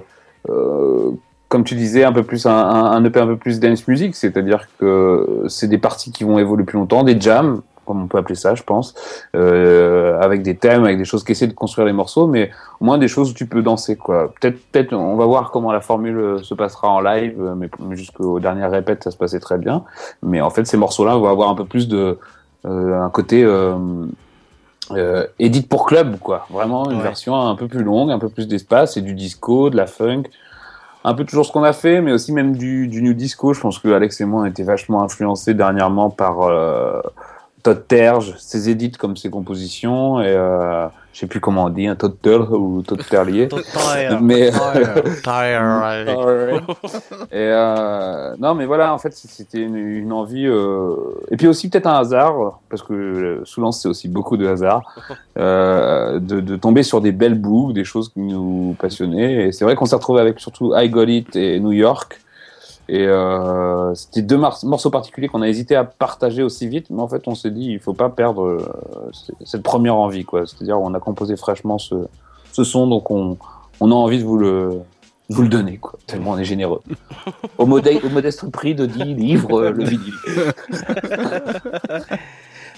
[0.49, 1.11] euh,
[1.49, 4.15] comme tu disais, un peu plus un, un, un EP un peu plus dance music,
[4.15, 8.19] c'est-à-dire que c'est des parties qui vont évoluer plus longtemps, des jams, comme on peut
[8.19, 8.93] appeler ça, je pense,
[9.35, 12.85] euh, avec des thèmes, avec des choses qui essaient de construire les morceaux, mais au
[12.85, 14.31] moins des choses où tu peux danser, quoi.
[14.39, 17.95] Peut-être, peut-être, on va voir comment la formule euh, se passera en live, euh, mais
[17.95, 19.83] jusqu'aux dernières répètes, ça se passait très bien.
[20.21, 22.19] Mais en fait, ces morceaux-là vont avoir un peu plus de,
[22.65, 26.45] euh, un côté euh, edit pour club, quoi.
[26.49, 27.03] Vraiment une Ouais.
[27.03, 30.23] version un peu plus longue, un peu plus d'espace, et du disco, de la funk.
[31.03, 33.53] Un peu toujours ce qu'on a fait, mais aussi même du, du new disco.
[33.53, 37.01] Je pense que Alex et moi on été vachement influencés dernièrement par euh,
[37.67, 41.85] Todd Terge, ses edits comme ses compositions, et euh, je sais plus comment on dit,
[41.85, 43.49] un Todd Terge ou Todd Terlier.
[44.21, 44.51] mais
[47.29, 50.47] et euh, non, mais voilà, en fait, c'était une, une envie.
[50.47, 50.95] euh,
[51.29, 54.83] Et puis aussi peut-être un hasard, parce que euh, Soulance c'est aussi beaucoup de hasard,
[55.35, 59.47] de, de tomber sur des belles boucles, des choses qui nous passionnaient.
[59.47, 62.21] Et c'est vrai qu'on s'est retrouvé avec surtout I Got It et New York.
[62.89, 67.07] Et euh, c'était deux morceaux particuliers qu'on a hésité à partager aussi vite, mais en
[67.07, 69.11] fait on s'est dit il faut pas perdre euh,
[69.45, 70.45] cette première envie, quoi.
[70.45, 71.95] C'est-à-dire on a composé fraîchement ce,
[72.53, 73.37] ce son, donc on,
[73.81, 74.79] on a envie de vous le,
[75.29, 75.99] de vous le donner, quoi.
[76.07, 76.81] Tellement on est généreux.
[77.57, 80.13] au, modeste, au modeste prix de 10 livres euh, le vinyle.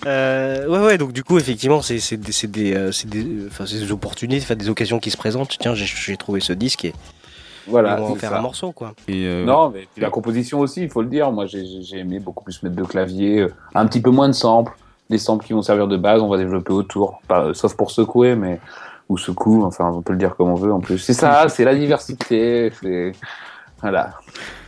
[0.05, 5.11] Euh, ouais, ouais, donc du coup, effectivement, c'est des, euh, des, opportunités, des occasions qui
[5.11, 5.57] se présentent.
[5.59, 6.93] Tiens, j'ai- j'ai trouvé ce disque et,
[7.69, 8.39] Voilà, va en faire ça.
[8.39, 8.93] un morceau, quoi.
[9.07, 11.31] Et euh, Non, mais puis la composition aussi, il faut le dire.
[11.31, 14.27] Moi, j'ai- j'ai j'ai aimé beaucoup plus mettre de clavier, euh, un petit peu moins
[14.27, 14.73] de samples.
[15.09, 17.21] Les samples qui vont servir de base, on va développer autour.
[17.27, 18.59] Pas, euh, sauf pour secouer, mais
[19.09, 19.63] ou secoue.
[19.65, 20.71] Enfin, on peut le dire comme on veut.
[20.71, 22.71] En plus, c'est ça, c'est la diversité.
[22.81, 23.13] C'est
[23.81, 24.11] voilà.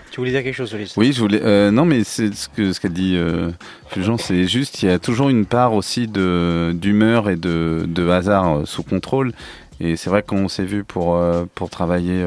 [0.10, 1.42] Tu voulais dire quelque chose, Ulysse Oui, je voulais.
[1.42, 3.50] euh, non, mais c'est ce que ce qu'a dit euh,
[3.88, 4.84] Fulgence, c'est juste.
[4.84, 8.84] Il y a toujours une part aussi de d'humeur et de, de hasard euh, sous
[8.84, 9.32] contrôle.
[9.80, 12.22] Et c'est vrai qu'on s'est vu pour euh, pour travailler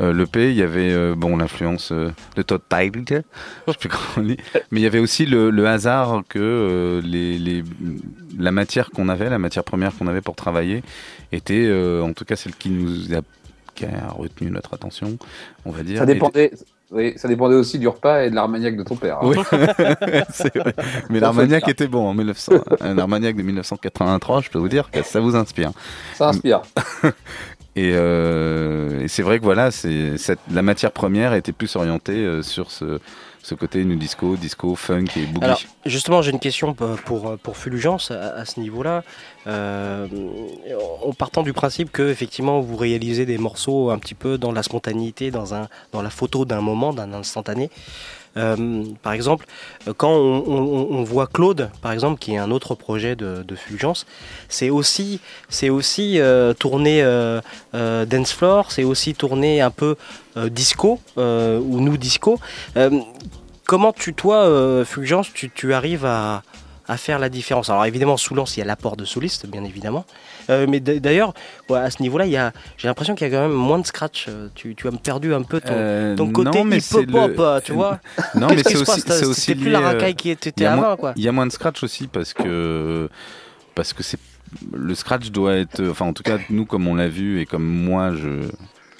[0.00, 3.10] euh, l'EP, il y avait euh, bon l'influence euh, de Todd Tillich,
[3.66, 4.36] je sais plus comment on dit,
[4.70, 7.62] mais il y avait aussi le, le hasard que euh, les, les
[8.38, 10.82] la matière qu'on avait, la matière première qu'on avait pour travailler,
[11.32, 11.70] était
[12.02, 13.20] en tout cas celle qui nous a
[13.74, 15.16] qui a retenu notre attention,
[15.64, 15.98] on va dire.
[15.98, 16.50] Ça dépendait.
[16.92, 19.18] Oui, ça dépendait aussi du repas et de l'armagnac de ton père.
[19.18, 19.20] hein.
[19.22, 19.36] Oui,
[20.32, 20.74] c'est vrai.
[21.08, 22.54] Mais l'Armagnac était bon en 1900.
[22.80, 25.70] Un Armagnac de 1983, je peux vous dire que ça vous inspire.
[26.14, 26.62] Ça inspire.
[27.76, 32.16] Et, euh, et c'est vrai que voilà, c'est cette- la matière première était plus orientée
[32.24, 32.98] euh, sur ce,
[33.42, 35.44] ce côté nu disco, disco, funk et boogie.
[35.44, 39.02] Alors, justement, j'ai une question pour, pour, pour Fulgence à, ce niveau-là.
[39.46, 40.06] Euh,
[41.02, 44.62] en partant du principe que, effectivement, vous réalisez des morceaux un petit peu dans la
[44.62, 47.70] spontanéité, dans, un, dans la photo d'un moment, d'un instantané.
[48.36, 49.46] Euh, par exemple,
[49.96, 54.06] quand on, voit Claude, par exemple, qui est un autre projet de, Fulgence,
[54.48, 57.40] c'est aussi, c'est aussi euh, euh,
[57.74, 59.96] euh, dance floor, c'est aussi tourné un peu
[60.29, 62.38] euh, disco euh, ou nous disco.
[62.76, 62.90] Euh,
[63.66, 66.42] comment tu, toi, euh, Fulgence, tu, tu arrives à,
[66.88, 67.70] à faire la différence?
[67.70, 70.04] Alors évidemment, sous Lance, il y a l'apport de solistes, bien évidemment.
[70.48, 71.32] Euh, mais d'ailleurs,
[71.72, 72.24] à ce niveau-là,
[72.76, 74.26] j'ai l'impression qu'il y a quand même moins de scratch.
[74.28, 77.72] Euh, Tu, tu as perdu un peu ton, Euh, ton côté hip-hop, le- euh, tu
[77.72, 78.00] vois.
[78.34, 80.96] Non, mais c'est aussi, c'est aussi plus lié, la euh, racaille qui était avant, moins-
[80.96, 81.12] quoi.
[81.16, 83.08] Il y a moins de scratch aussi parce que
[83.76, 84.18] parce que c'est
[84.72, 87.64] le scratch doit être, enfin en tout cas nous comme on l'a vu et comme
[87.64, 88.48] moi je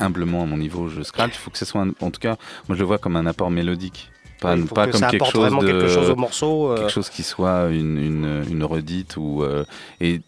[0.00, 2.36] humblement à mon niveau je scratch, il faut que ce soit un- en tout cas
[2.68, 4.10] moi je le vois comme un apport mélodique.
[4.40, 6.16] Pas, Oui, il faut pas que comme ça quelque chose vraiment de quelque chose au
[6.16, 6.76] morceau, euh.
[6.78, 9.64] quelque chose qui soit une, une, une redite ou euh,
[10.00, 10.22] et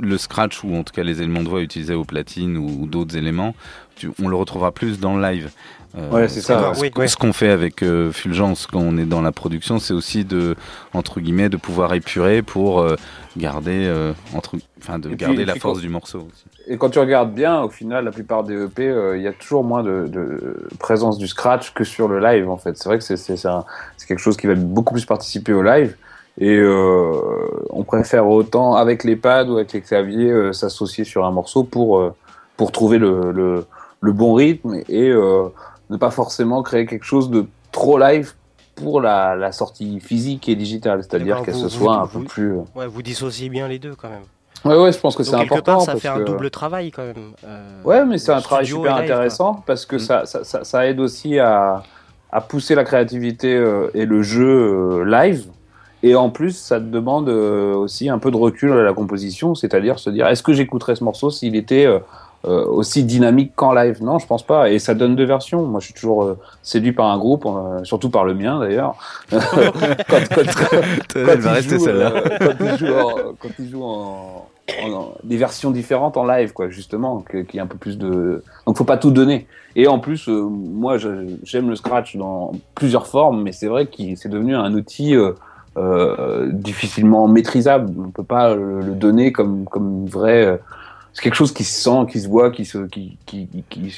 [0.00, 2.86] le scratch ou en tout cas les éléments de voix utilisés au platine ou, ou
[2.86, 3.54] d'autres éléments,
[3.96, 5.50] tu- on le retrouvera plus dans le live.
[5.98, 6.72] Euh, Ouais, c'est ça.
[6.74, 7.06] Ce, Oui, ce oui.
[7.18, 10.54] qu'on fait avec euh, Fulgence quand on est dans la production, c'est aussi de
[10.94, 12.94] entre guillemets de pouvoir épurer pour euh,
[13.36, 16.18] garder euh, entre enfin de puis- garder la force quand- du morceau.
[16.18, 16.44] aussi.
[16.66, 19.32] Et quand tu regardes bien, au final, la plupart des EP, euh, il y a
[19.32, 22.76] toujours moins de, de présence du scratch que sur le live, en fait.
[22.76, 23.16] C'est vrai que c'est-
[24.08, 25.96] quelque chose qui va beaucoup plus participer au live.
[26.38, 27.12] Et euh,
[27.70, 32.12] on préfère autant, avec les pads ou avec les claviers, s'associer sur un morceau pour,
[32.56, 33.66] pour trouver le, le,
[34.00, 38.32] le bon rythme et ne pas forcément créer quelque chose de trop live
[38.82, 41.02] pour la, la sortie physique et digitale.
[41.02, 42.52] C'est-à-dire ben, qu'elle se soit vous- un peu plus...
[42.54, 44.22] euh, Ouais, vous dissociez bien les deux quand même.
[44.64, 45.72] Ouais, ouais, je pense que c'est quelque important.
[45.76, 47.32] part, ça parce fait un que- double travail quand même.
[47.44, 49.02] euh, Ouais, mais c'est un travail super quoi.
[49.02, 51.82] intéressant parce que ça, ça, ça, ça aide aussi à,
[52.30, 55.46] à pousser la créativité euh, et le jeu euh, live.
[56.02, 59.98] Et en plus, ça te demande aussi un peu de recul à la composition, c'est-à-dire
[59.98, 61.84] se dire est-ce que j'écouterais ce morceau s'il était
[62.46, 64.70] euh, aussi dynamique qu'en live Non, je pense pas.
[64.70, 65.62] Et ça donne deux versions.
[65.66, 68.94] Moi, je suis toujours euh, séduit par un groupe, euh, surtout par le mien d'ailleurs.
[69.30, 69.38] quand,
[70.08, 70.24] quand,
[71.14, 72.12] quand il joue, celle-là.
[72.40, 74.46] quand il joue en, quand il joue en,
[74.84, 78.42] en- des versions différentes en live, quoi, justement, qu'il y a un peu plus de.
[78.66, 79.46] Donc, faut pas tout donner.
[79.76, 80.96] Et en plus, euh, moi,
[81.44, 85.32] j'aime le scratch dans plusieurs formes, mais c'est vrai que c'est devenu un outil euh,
[85.76, 87.92] euh, difficilement maîtrisable.
[88.04, 90.58] On peut pas le, le donner comme comme une vraie.
[91.10, 93.92] Euh, c'est quelque chose qui se sent, qui se voit, qui se qui qui qui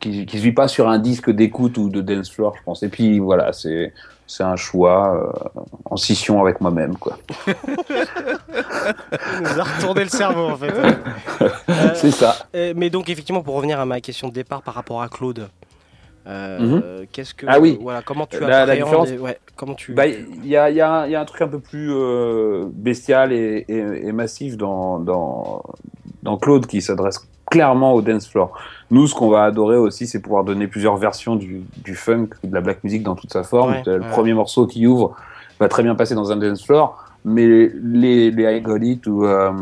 [0.00, 2.82] qui, qui, se vit pas sur un disque d'écoute ou de dance floor, je pense.
[2.82, 3.92] Et puis voilà, c'est
[4.26, 7.18] c'est un choix euh, en scission avec moi-même, quoi.
[9.40, 10.72] Nous a retourné le cerveau en fait.
[11.94, 12.36] C'est ça.
[12.54, 15.48] euh, mais donc effectivement, pour revenir à ma question de départ par rapport à Claude,
[16.26, 16.58] euh,
[17.00, 17.06] Mhm.
[17.12, 17.78] qu'est-ce que Ah oui.
[17.80, 20.70] voilà, comment tu La- la appréhendes différence- et- ouais, comment tu Bah, Il y, a,
[20.70, 24.12] il y, a y a un truc un peu plus euh, bestial et, et- et
[24.12, 25.62] massif dans, dans,
[26.24, 28.50] dans Claude qui s'adresse clairement au dance floor.
[28.90, 32.52] Nous, ce qu'on va adorer aussi, c'est pouvoir donner plusieurs versions du, du funk, de
[32.52, 33.72] la black music dans toute sa forme.
[33.72, 34.08] Ouais, le ouais.
[34.10, 35.14] premier morceau qui ouvre
[35.60, 39.24] va très bien passer dans un dance floor, mais les, les I Got It ou,
[39.24, 39.52] euh,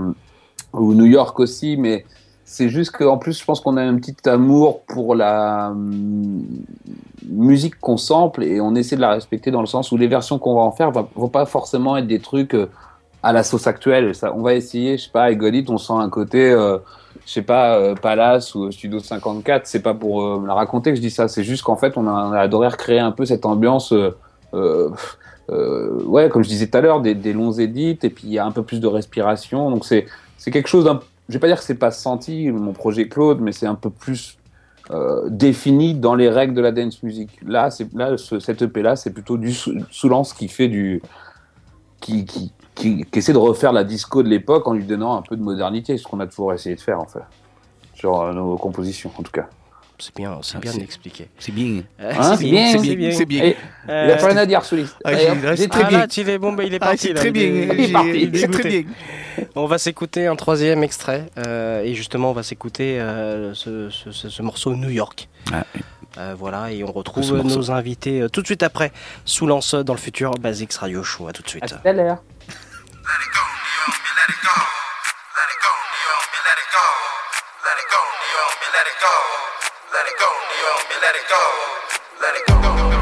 [0.73, 2.07] ou New York aussi, mais
[2.45, 6.45] c'est juste qu'en plus, je pense qu'on a un petit amour pour la hum,
[7.29, 10.39] musique qu'on sample et on essaie de la respecter dans le sens où les versions
[10.39, 12.69] qu'on va en faire va- vont pas forcément être des trucs euh,
[13.23, 14.12] à la sauce actuelle.
[14.35, 16.79] On va essayer, je sais pas, à Egolit, on sent un côté, euh,
[17.25, 19.66] je sais pas, euh, Palace ou Studio 54.
[19.66, 21.97] C'est pas pour euh, me la raconter que je dis ça, c'est juste qu'en fait,
[21.97, 23.93] on a, adoré recréer un peu cette ambiance.
[24.53, 24.91] euh,
[26.05, 28.47] ouais, comme je disais tout à l'heure, des, longs édits, et puis il y a
[28.47, 29.70] un peu plus de respiration.
[29.70, 30.07] Donc c'est
[30.37, 31.01] c'est quelque chose d'un.
[31.29, 33.91] Je vais pas dire que c'est pas senti mon projet Claude, mais c'est un peu
[33.91, 34.39] plus
[35.29, 37.31] défini dans les règles de la dance music.
[37.47, 41.01] Là, c'est là ce, cette EP là, c'est plutôt du sou- Soulance qui fait du
[42.01, 42.53] qui, qui,
[42.83, 45.43] qui, qui essaie de refaire la disco de l'époque en lui donnant un peu de
[45.43, 47.20] modernité, ce qu'on a toujours essayé de faire en fait
[47.95, 49.47] sur euh, nos compositions en tout cas.
[49.99, 51.28] C'est bien, c'est bien expliqué.
[51.39, 51.83] C'est bien.
[52.01, 53.11] Euh, Hein, c'est bien, c'est bien.
[53.12, 53.45] c'est bien.
[53.45, 53.57] Et
[53.87, 54.89] il a plus rien à dire, Solis.
[55.05, 55.16] Ah, ah,
[55.68, 55.99] très bien.
[56.01, 57.07] là, tu l'es- bon, il est Ah, parti.
[57.09, 57.43] c'est très bien.
[57.45, 57.47] est-
[57.78, 58.09] Il est parti.
[58.11, 58.87] il est C'est très dégoûté.
[59.55, 64.11] On va s'écouter un troisième extrait euh, et justement on va s'écouter euh, ce, ce-
[64.11, 65.28] ce- ce morceau New York.
[65.53, 65.64] Ah,
[66.18, 68.93] Euh, voilà et on retrouve nos invités euh, tout de suite après
[69.24, 71.26] sous lance dans le futur Basics Radio Show.
[71.28, 71.64] À tout de suite.
[71.66, 72.22] tout à l'heure.
[73.13, 74.57] Let it go, Neo, me let it go.
[75.37, 76.87] Let it go, Neo, me let it go.
[77.61, 79.15] Let it go, Neo, me let it go.
[79.93, 81.43] Let it go, Neo, me let it go.
[82.25, 82.57] Let it go.
[82.65, 83.02] go, go.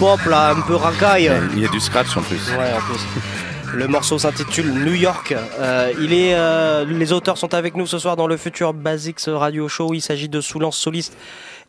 [0.00, 1.30] Un peu hip-hop là, un peu racaille.
[1.54, 2.50] Il y a du scratch en plus.
[2.52, 3.00] Ouais, en plus.
[3.74, 5.34] Le morceau s'intitule New York.
[5.58, 9.20] Euh, il est, euh, les auteurs sont avec nous ce soir dans le futur Basics
[9.28, 9.92] Radio Show.
[9.94, 11.16] Il s'agit de Soulance Soliste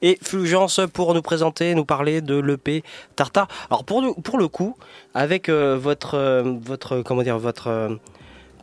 [0.02, 2.84] et Fulgence pour nous présenter, nous parler de l'EP
[3.16, 3.48] Tartare.
[3.70, 4.76] Alors pour le, pour le coup,
[5.14, 7.98] avec euh, votre, votre, comment dire, votre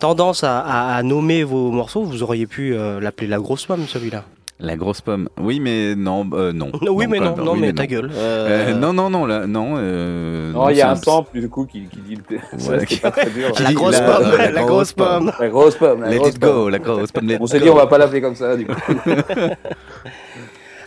[0.00, 4.24] tendance à, à- à nommer vos morceaux, vous auriez pu l'appeler la grosse pomme celui-là.
[4.60, 5.28] La grosse pomme.
[5.40, 6.72] Oui, mais non, euh, non.
[6.90, 8.10] Oui, mais non, non, oui, mais ta gueule.
[8.12, 9.74] Euh, Euh, non, non, non, là, non.
[9.78, 12.36] euh, Non, il y a un c'est sample du coup qui, qui dit le.
[12.36, 13.52] Ouais, c'est pas très dur.
[13.52, 15.32] qui La dit grosse pomme, la grosse pomme.
[15.38, 16.00] La grosse pomme.
[16.02, 16.68] la Let grosse it go, pomme.
[16.70, 17.28] la grosse pomme.
[17.28, 18.74] let On s'est dit, on va pas l'appeler comme ça, du coup.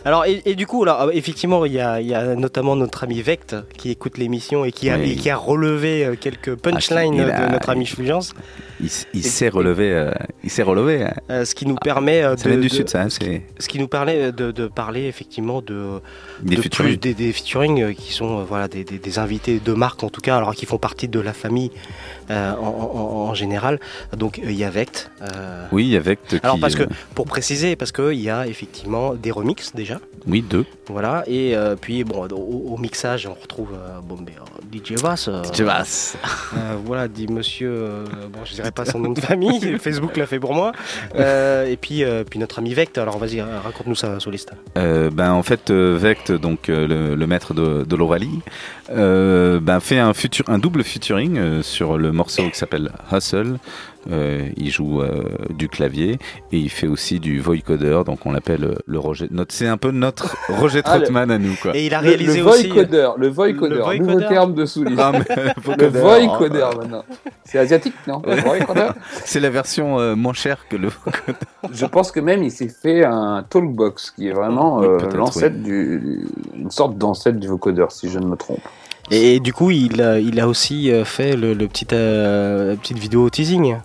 [0.04, 3.04] Alors et, et du coup, euh, effectivement, il y, a, il y a notamment notre
[3.04, 5.12] ami Vect qui écoute l'émission et qui a, Oui.
[5.12, 8.34] et qui a relevé quelques punchlines Ah, a- de notre ami Fulgence,
[8.82, 9.92] Il, il s'est relevé.
[9.92, 10.10] euh,
[10.42, 11.04] il s'est relevé.
[11.04, 11.14] hein.
[11.30, 13.02] euh, ce qui nous permet euh, Ça de, du de- sud, ça.
[13.02, 16.00] hein, ce qui nous permet de, de parler effectivement de
[16.42, 16.90] des de featuring.
[16.90, 20.20] plus des, des featuring qui sont voilà des, des- des invités de marque en tout
[20.20, 21.70] cas alors qui font partie de la famille
[22.30, 23.78] euh, en, en- en général
[24.16, 25.10] donc il y a Vect
[25.70, 26.18] Oui, avec.
[26.42, 30.00] alors qui, parce que pour préciser parce que il y a effectivement des remixes déjà
[30.26, 30.66] Oui, deux.
[30.88, 33.70] voilà et puis bon au, au mixage on retrouve
[34.02, 35.84] bon, ben, euh, DJ Vass euh, Tu vas.
[36.56, 40.38] euh, voilà, dit monsieur, bon, je dirais pas son nom de famille, Facebook l'a fait
[40.38, 40.72] pour moi.
[41.16, 44.52] Euh, et puis, euh, puis notre ami Vect, alors vas-y, raconte-nous ça, Soliste.
[44.76, 48.40] Euh, ben, en fait, Vect, donc le, le maître de, de l'Ovalie,
[48.90, 53.58] euh, ben, fait un, futur, un double featuring sur le morceau qui s'appelle Hustle.
[54.10, 56.18] Euh, il joue euh, du clavier
[56.50, 59.28] et il fait aussi du vocoder, donc on l'appelle euh, le Roger.
[59.30, 61.76] Notre, c'est un peu notre Roger Ah, le- Troutman à nous, quoi.
[61.76, 62.66] Et il a Le, réalisé le aussi.
[62.68, 64.96] voicoder, le voicoder, Le nouveau terme de Soulis.
[64.98, 65.20] Ah, mais,
[65.78, 67.04] Le vocoder, maintenant.
[67.44, 68.36] C'est asiatique, non Le
[69.24, 71.38] C'est la version euh, moins chère que le vocoder.
[71.72, 75.16] Je pense que même il s'est fait un talkbox qui est vraiment Oui, euh, peut-être,
[75.16, 76.26] l'ancêtre du,
[76.56, 78.60] une sorte d'ancêtre du vocoder, si je ne me trompe.
[79.14, 83.76] Et, du coup, il a, aussi euh, fait le, le petit, euh, petite vidéo teasing.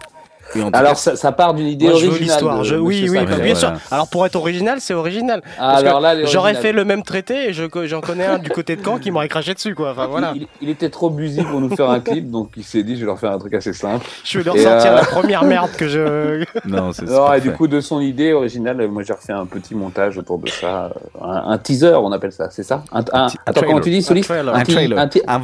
[0.56, 2.60] Et en tout Alors cas, ça, ça part d'une idée Moi, je veux originale.
[2.60, 3.68] de Je- Oui, oui, bien sûr.
[3.70, 3.78] voilà.
[3.92, 5.42] Alors pour être original, c'est original.
[5.60, 6.56] Ah, J'aurais originale.
[6.58, 9.28] fait le même traité et je j'en connais un du côté de Caen qui m'aurait
[9.28, 9.92] craché dessus, quoi.
[9.92, 10.32] Enfin voilà.
[10.36, 12.96] Il, il- il était trop busy pour nous faire un clip, donc il s'est dit
[12.96, 14.06] je vais leur faire un truc assez simple.
[14.24, 16.44] Je vais leur Et, sortir euh, la première merde que je.
[16.66, 19.76] non, c'est Alors, et du coup, de son idée originale, moi j'ai refait un petit
[19.76, 20.92] montage autour de ça.
[21.22, 22.84] Un, un teaser, on appelle ça, c'est ça?
[22.92, 23.68] Un, un- un Attends, trailer.
[23.68, 24.22] comment tu dis, Solis?
[24.22, 24.56] Trailer.
[24.56, 24.98] un trailer.
[24.98, 25.44] Un, Un un.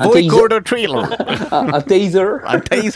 [1.51, 2.19] Un- un taser.
[2.47, 2.91] Un taser.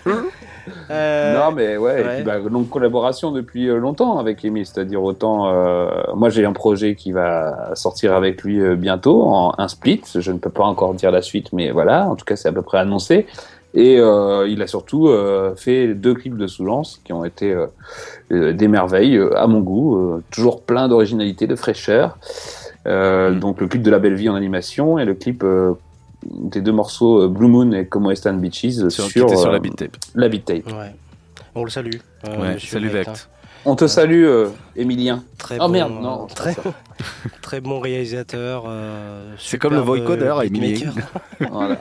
[0.89, 2.15] Euh, Non, mais ouais, et ouais.
[2.15, 5.47] puis, bah, longue collaboration depuis euh, longtemps avec Emile, c'est-à-dire autant.
[5.47, 10.01] euh, moi, j'ai un projet qui va sortir avec lui bientôt, en un split.
[10.15, 12.51] Je ne peux pas encore dire la suite, mais voilà, en tout cas, c'est à
[12.51, 13.26] peu près annoncé.
[13.74, 17.53] Et euh, il a surtout euh, fait deux clips de Soulance qui ont été
[18.32, 22.18] euh, des merveilles à mon goût, toujours plein d'originalité, de fraîcheur.
[22.86, 23.39] Mm.
[23.39, 25.43] Donc le clip de La Belle Vie en animation et le clip
[26.32, 29.51] des deux morceaux euh, Blue Moon et Como Estan Beaches euh, Sur, sur, sur euh,
[29.51, 29.97] la beat tape.
[30.15, 30.67] la beat tape.
[30.67, 30.93] Ouais.
[31.55, 31.95] On le salue.
[32.28, 33.30] euh, Ouais, salut Vect, Vect.
[33.65, 35.23] On te salue, euh, Emilien.
[35.38, 36.23] Très Oh bon, merde, non.
[36.23, 36.55] euh, très,
[37.41, 38.63] très bon réalisateur.
[38.67, 40.93] euh, C'est comme le superbe vocoder, beatmaker.
[41.51, 41.80] Voilà.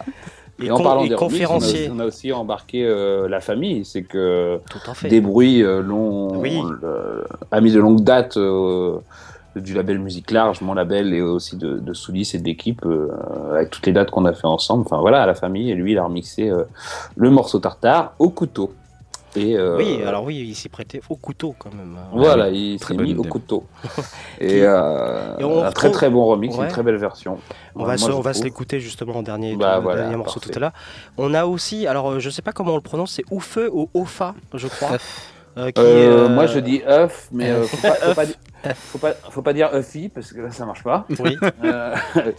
[0.59, 1.89] Et, Et, en parlant et des conférencier.
[1.91, 3.85] on a, on a aussi embarqué euh, la famille.
[3.85, 5.09] C'est que Tout à fait.
[5.09, 6.59] des bruits euh, longs, Oui.
[7.51, 8.97] amis de longue date euh,
[9.61, 13.09] du label Musique Large, mon label, et aussi de, de Soulis et de l'équipe, euh,
[13.55, 14.83] avec toutes les dates qu'on a fait ensemble.
[14.87, 15.71] Enfin voilà, la famille.
[15.71, 16.65] Et lui, il a remixé euh,
[17.17, 18.73] le morceau Tartare au couteau.
[19.39, 21.99] Et, euh, Oui, alors oui, il s'y prêtait au couteau quand même.
[22.15, 22.73] Voilà, oui.
[22.75, 23.29] il Très s'est mis au idée.
[23.29, 23.65] couteau.
[24.39, 26.65] Qui- Et, euh, Et on un très retrouve- très bon remix, Ouais.
[26.65, 27.39] une très belle version.
[27.75, 30.17] On Moi, va, se, on va se l'écouter justement en dernier, Bah, le voilà, dernier
[30.17, 30.53] morceau parfait.
[30.53, 30.73] tout à l'heure.
[31.19, 34.35] On a aussi, alors je sais pas comment on le prononce, c'est Oufe ou Ofa,
[34.55, 34.97] je crois.
[35.59, 38.29] euh, qui, Euh, euh, Moi je dis œuf, mais euh, faut, pas, faut, pas, œuf.
[38.29, 38.37] di-
[38.75, 41.07] faut, pas, faut pas dire œufy parce que là ça marche pas.
[41.21, 41.95] Oui, Euh,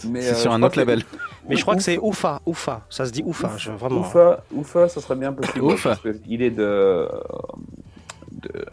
[0.10, 1.04] mais, C'est euh, sur je un autre que label.
[1.48, 4.02] mais je crois que c'est Oufa, Oufa, ça se dit Oufa, je, vraiment.
[4.02, 5.64] Oufa, Oufa, ça serait bien possible.
[5.64, 5.96] Oufa.
[6.04, 7.08] Parce qu'il est de,
[8.32, 8.66] de,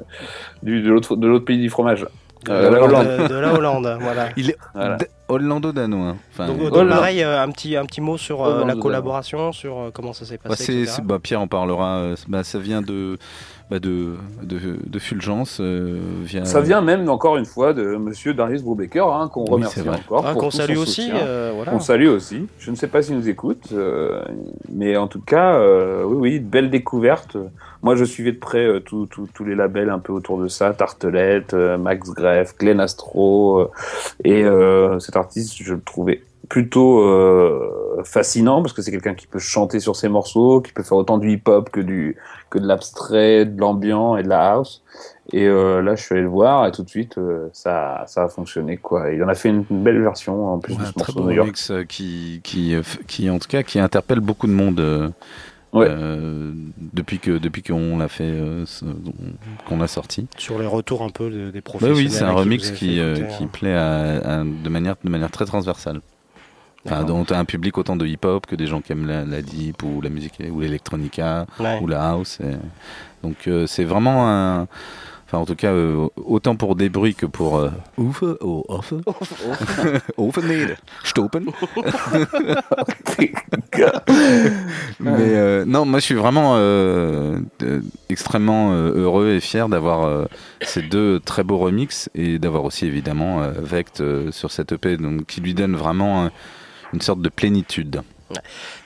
[0.63, 2.07] de l'autre de l'autre pays du fromage.
[2.49, 3.07] Euh, la Hollande.
[3.07, 4.29] De, de la Hollande, voilà.
[4.37, 4.99] Il est Voilà.
[5.29, 6.17] Hollando-danois.
[6.33, 9.79] Enfin, Donc, donc, pareil, euh, un petit, un petit mot sur euh, la collaboration, sur
[9.79, 10.65] euh, comment ça s'est bah, passé.
[10.65, 11.97] c'est- c'est- bah, Pierre en parlera.
[11.99, 13.19] euh, bah, ça vient de,
[13.71, 15.59] bah, de, de, de Fulgence.
[15.61, 19.81] euh, via- Ça vient même encore une fois de Monsieur Darius Brubaker, hein, qu'on remercie
[19.81, 20.25] c'est encore.
[20.27, 21.75] Ah, pour qu'on tout salue son aussi, euh, voilà.
[21.75, 22.47] On salue aussi.
[22.59, 24.23] Je ne sais pas s'il nous écoute, euh,
[24.71, 27.39] mais en tout cas, euh, oui, oui, belle découverte.
[27.83, 30.49] Moi, je suivais de près euh, tous tous- tous les labels un peu autour de
[30.49, 33.71] ça, Tartelette, euh, Max Greff, Glenn Astro, euh,
[34.25, 39.27] et euh, cet artiste, je le trouvais plutôt euh, fascinant parce que c'est quelqu'un qui
[39.27, 42.17] peut chanter sur ses morceaux, qui peut faire autant du hip-hop que du
[42.51, 44.83] que de l'abstrait, de l'ambiant et de la house.
[45.33, 48.25] Et euh, là, je suis allé le voir et tout de suite, euh, ça, ça
[48.25, 49.11] a fonctionné quoi.
[49.13, 51.25] Il en a fait une, une belle version en plus Ouais, de ce morceau bon
[51.27, 51.57] de New York.
[51.89, 55.13] qui, qui, qui, en tout cas, qui interpelle beaucoup de monde
[55.75, 55.87] Ouais.
[55.91, 56.53] euh,
[56.93, 58.65] depuis que depuis qu'on l'a fait, euh,
[59.67, 60.27] qu'on l'a sorti.
[60.39, 61.97] Sur les retours un peu de- des Bah professionnels.
[62.07, 63.49] oui, c'est un remix qui, euh, écouter, qui hein.
[63.53, 66.01] plaît à, à- de manière de manière très transversale.
[66.87, 69.41] Enfin, dont t'as un public autant de hip-hop que des gens qui aiment la, la
[69.41, 71.79] deep ou la musique ou l'électronica Ouais.
[71.81, 72.39] ou la house.
[72.41, 72.57] et-
[73.23, 74.69] Donc euh, c'est vraiment un.
[75.35, 77.57] Enfin, en tout cas, euh, autant pour des bruits que pour.
[77.57, 78.95] Euh, ouf, oh, off.
[80.17, 81.47] Offen, stoppen.
[85.01, 87.81] Mais euh, non, moi je suis vraiment euh, euh,
[88.11, 90.27] extrêmement euh, heureux et fier d'avoir euh,
[90.63, 94.97] ces deux très beaux remixes et d'avoir aussi évidemment euh, Vect euh, sur cette EP,
[94.97, 96.29] donc qui lui donne vraiment euh,
[96.93, 98.03] une sorte de plénitude.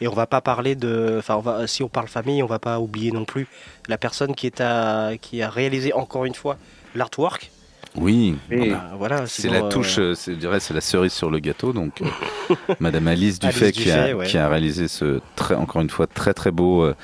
[0.00, 1.16] Et on va pas parler de.
[1.18, 3.46] Enfin, on va, si on parle famille, on va pas oublier non plus
[3.88, 6.56] la personne qui, est à, qui a réalisé encore une fois
[6.94, 7.50] l'artwork.
[7.96, 11.12] Oui, Et- Ah, voilà, c'est la euh, touche, euh, c'est- je dirais, c'est la cerise
[11.12, 11.72] sur le gâteau.
[11.72, 14.26] Donc, euh, Madame Alice Dufay, Alice qui, a, ouais.
[14.26, 16.94] qui a réalisé ce très, encore une fois, très très beau euh,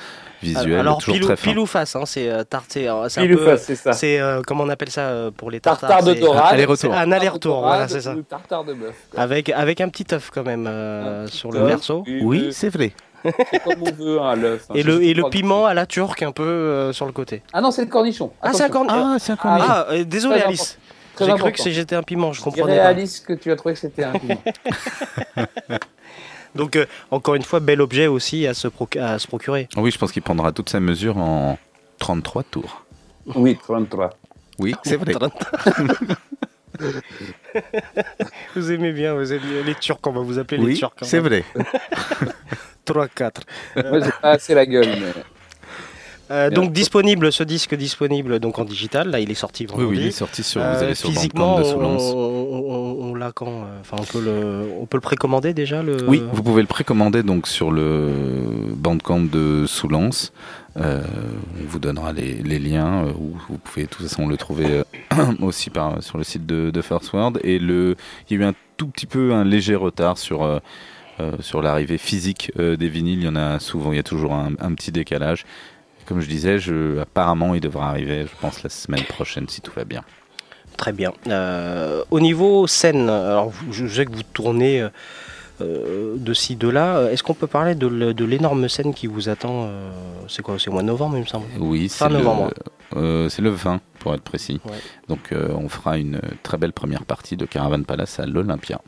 [0.45, 1.42] visuel, Alors, toujours pile, ou- très fin.
[1.51, 2.66] pile ou face, hein, c'est euh, tarte.
[2.72, 3.92] c'est un Pile ou peu- face, c'est ça.
[3.92, 6.53] C'est euh, comment on appelle ça euh, pour les tartares Tartare de c'est- dorade.
[6.55, 6.90] Aller-retour.
[6.92, 8.14] c'est Un aller-retour, voilà, c'est ça.
[8.28, 8.95] Tartare de bœuf.
[9.16, 12.05] Avec, avec un petit œuf quand même euh, sur le verso.
[12.22, 12.92] Oui, c'est vrai.
[13.51, 14.66] C'est comme on veut, hein, l'œuf.
[14.68, 14.74] hein.
[14.74, 17.42] Et C'est le, et le piment à la turque un peu euh, sur le côté.
[17.55, 18.32] Ah non, c'est le cornichon.
[18.42, 18.95] Ah, c'est un cornichon.
[18.97, 20.78] Ah, c'est un Ah, Ah, euh, désolé Très Alice.
[21.18, 22.86] J'ai cru que c'était un piment, je Je comprenais pas.
[22.88, 24.42] Alice que tu as trouvé que c'était un piment.
[26.55, 29.68] Donc euh, encore une fois, bel objet aussi à se, proc- à se procurer.
[29.76, 31.59] Oui, je pense qu'il prendra toute sa mesure en
[31.98, 32.84] 33 tours.
[33.34, 34.11] oui, 33.
[34.59, 35.12] Oui, c'est vrai.
[38.57, 40.92] vous aimez bien, vous aimez les Turcs, on va vous appeler les Turcs.
[41.00, 41.05] hein.
[41.07, 41.44] c'est vrai.
[42.86, 43.30] 3-4.
[43.88, 44.86] Moi, j'ai pas assez la gueule.
[45.00, 45.22] Mais...
[46.30, 49.90] Euh, donc disponible, ce disque disponible donc en digital, là il est sorti Oui, vendredi.
[49.90, 50.62] oui, il est sorti sur.
[50.62, 51.98] Euh, vous allez sur physiquement, on, on-
[53.01, 56.09] on- l'a quand euh, Enfin, on peut le, on peut le précommander déjà le.
[56.09, 58.11] Oui, vous pouvez le précommander donc sur le
[58.76, 60.32] Bandcamp de Soulance.
[60.76, 61.03] Euh,
[61.61, 63.07] on vous donnera les, liens.
[63.07, 64.82] euh, ou vous pouvez de toute façon le trouver
[65.40, 67.40] aussi par, sur le site de, First World.
[67.45, 67.97] Et le,
[68.28, 70.61] il y a eu un tout petit peu un léger retard sur,
[71.38, 73.20] sur l'arrivée physique des vinyles.
[73.20, 75.45] Il y en a souvent, il y a toujours un, petit décalage.
[76.07, 76.59] Comme je disais,
[77.01, 80.03] apparemment il devra arriver, je pense, la semaine prochaine si tout va bien.
[80.77, 81.12] Très bien.
[81.29, 84.89] Euh, au niveau scène, alors je sais que vous tournez euh,
[85.61, 87.11] euh, de ci, de là.
[87.11, 89.91] Est-ce qu'on peut parler de, l'énorme scène qui vous attend euh,
[90.29, 91.47] C'est quoi C'est au mois de novembre, il me semble?
[91.59, 92.51] Oui, Fin c'est le, novembre.
[93.31, 94.61] c'est le 20 pour être précis.
[94.64, 94.72] Ouais.
[95.09, 98.81] Donc on fera une très belle première partie de Caravan Palace à l'Olympia.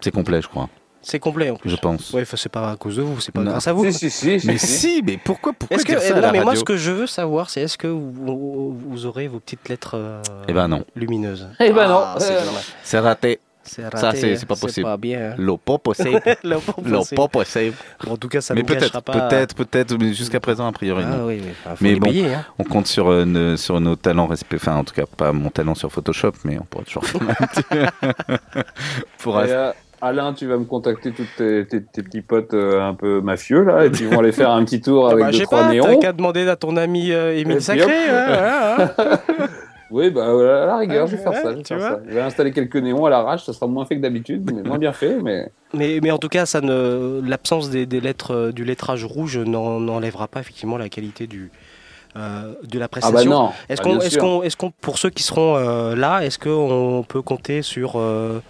[0.00, 0.68] C'est complet, je crois.
[1.02, 1.68] C'est complet en plus.
[1.70, 2.12] Je pense.
[2.12, 3.50] Ouais, enfin, c'est pas à cause de vous, c'est pas Non.
[3.50, 3.84] grâce à vous.
[3.90, 5.02] Si, si, si, si, Mais si.
[5.04, 6.90] mais pourquoi, pourquoi Est-ce que, dire ça à non, la mais moi, ce que je
[6.92, 10.84] veux savoir, c'est est-ce que vous, vous aurez vos petites lettres euh, Eh ben non.
[10.94, 12.00] lumineuses Eh ben non.
[12.04, 12.64] Ah, c'est Euh, dommage.
[12.84, 13.40] C'est raté.
[13.64, 14.84] Ça, raté, c'est- c'est pas possible.
[14.86, 15.30] pas bien.
[15.30, 15.34] hein.
[15.38, 16.20] Le pas possible.
[16.42, 17.76] Le pas Le possible.
[18.04, 19.28] Bon, en tout cas, ça mais peut-être, pas.
[19.28, 21.26] peut-être, peut-être, mais jusqu'à présent, a priori, Ah non.
[21.28, 21.40] oui.
[21.64, 22.44] Enfin, Mais des bon, hein.
[22.58, 24.56] On compte sur, euh, ne- sur nos talents respect.
[24.56, 27.46] Enfin, en tout cas, pas mon talent sur Photoshop, mais on pourra toujours faire un
[27.46, 27.62] petit.
[29.18, 29.70] pour Et, euh,
[30.04, 33.62] Alain, tu vas me contacter tous tes, tes- tes petits potes euh, un peu mafieux
[33.62, 35.58] là, et puis ils vont aller faire un petit tour Ah avec bah, deux trois
[35.60, 35.98] pas, t'as néons.
[36.00, 37.92] qu'à demander à ton ami euh, Émile Sacré.
[38.10, 39.18] hein, hein.
[39.92, 41.50] Oui, bah à la rigueur, je vais faire Ouais, ça.
[41.52, 41.88] Je vais, tu faire vois.
[41.90, 42.00] ça.
[42.08, 44.78] Je vais installer quelques néons à l'arrache, ça sera moins fait que d'habitude, mais moins
[44.78, 45.18] bien fait.
[45.22, 49.04] Mais Mais, mais en tout cas, ça ne, l'absence des, des lettres, euh, du lettrage
[49.04, 51.50] rouge n'en- n'enlèvera pas effectivement la qualité du,
[52.16, 53.30] euh, de la ah prestation.
[53.30, 53.50] bah non.
[53.68, 56.38] Est-ce Ah, qu'on, bien est-ce qu'on, est-ce qu'on, pour ceux qui seront euh, là, est-ce
[56.38, 58.40] qu'on peut compter sur, euh,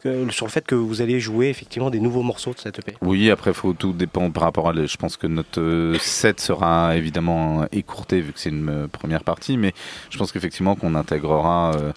[0.00, 2.94] que- sur le fait que vous allez jouer effectivement des nouveaux morceaux de cette EP
[3.02, 4.72] Oui, après, faut tout dépend par rapport à.
[4.72, 8.86] le- Je pense que notre euh, set sera évidemment écourté vu que c'est une euh,
[8.88, 9.72] première partie, mais
[10.10, 11.72] je pense qu'effectivement qu'on intégrera.
[11.76, 11.92] euh,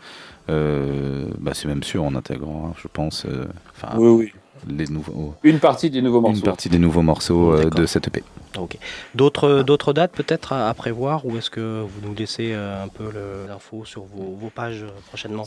[0.49, 3.26] euh, bah, c'est même sûr, on intégrera, je pense.
[3.26, 3.45] euh,
[3.76, 4.34] enfin, Oui, oui.
[4.68, 5.36] les nouveaux.
[5.43, 6.36] Une partie des nouveaux morceaux.
[6.38, 8.24] Une partie des nouveaux morceaux euh, de cette EP.
[8.58, 8.78] Ok.
[9.16, 12.88] D'autres, d'autres dates peut-être à, à prévoir ou est-ce que vous nous laissez euh, un
[12.89, 13.06] peu
[13.47, 15.45] l'info sur vos, vos pages prochainement?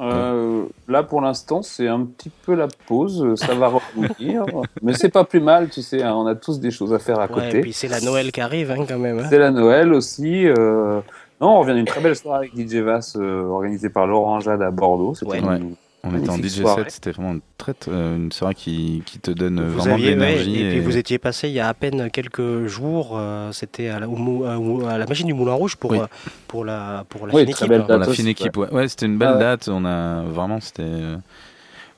[0.00, 3.34] Euh, là, pour l'instant, c'est un petit peu la pause.
[3.34, 4.44] Ça va revenir,
[4.82, 6.02] mais c'est pas plus mal, tu sais.
[6.02, 7.58] hein, on a tous des choses à faire à Ouais, côté.
[7.58, 9.18] et puis c'est la Noël qui arrive hein, quand même.
[9.18, 9.26] hein.
[9.28, 10.46] C'est la Noël aussi.
[10.46, 11.00] euh,
[11.40, 14.62] Non, on revient d'une très belle soirée avec DJ Vass euh, organisée par Laurent Jade
[14.62, 15.14] à Bordeaux.
[15.14, 15.38] C'était Ouais.
[15.38, 16.10] une Ouais.
[16.12, 16.82] On était en magnifique DJ soirée.
[16.84, 20.14] set, c'était vraiment une, très, euh, une soirée qui, qui te donne Vous vraiment aviez,
[20.14, 20.62] de ouais, l'énergie.
[20.62, 24.00] et puis vous étiez passé il y a à peine quelques jours, euh, c'était à,
[24.00, 25.98] la- au Mou- à- la machine du Moulin Rouge pour, Oui.
[25.98, 26.06] euh,
[26.48, 27.68] pour la, pour la Oui, fine équipe.
[27.88, 28.56] la fine ouais.
[28.56, 28.72] ouais.
[28.72, 29.40] Ouais, c'était une belle Ah ouais.
[29.40, 29.68] date.
[29.68, 31.16] On a vraiment, c'était euh,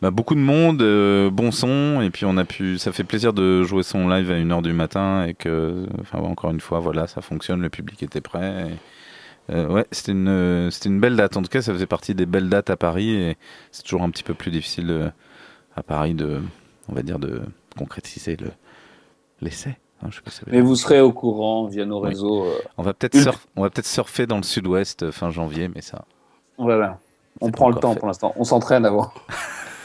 [0.01, 2.79] Bah, beaucoup de monde, euh, bon son, et puis on a pu.
[2.79, 6.51] Ça fait plaisir de jouer son live à 1h du matin et que, enfin, encore
[6.51, 8.67] une fois, voilà, ça fonctionne, le public était prêt.
[8.69, 8.75] et,
[9.51, 11.37] euh, ouais, c'était une, c'était une belle date.
[11.37, 13.37] En tout cas, ça faisait partie des belles dates à Paris et
[13.71, 15.09] c'est toujours un petit peu plus difficile euh,
[15.77, 16.41] à Paris de,
[16.89, 17.43] on va dire, de
[17.77, 18.49] concrétiser le,
[19.41, 19.79] l'essai.
[20.03, 22.09] Hein, je sais pas si ça veut Mais vous serez au courant via nos Oui.
[22.09, 22.45] réseaux.
[22.45, 25.69] euh, On va peut-être surf- on va peut-être surfer dans le sud-ouest euh, fin janvier,
[25.75, 26.05] mais ça.
[26.59, 26.99] Voilà.
[27.41, 27.99] On prend le temps fait.
[28.01, 28.33] pour l'instant.
[28.37, 29.13] On s'entraîne avant.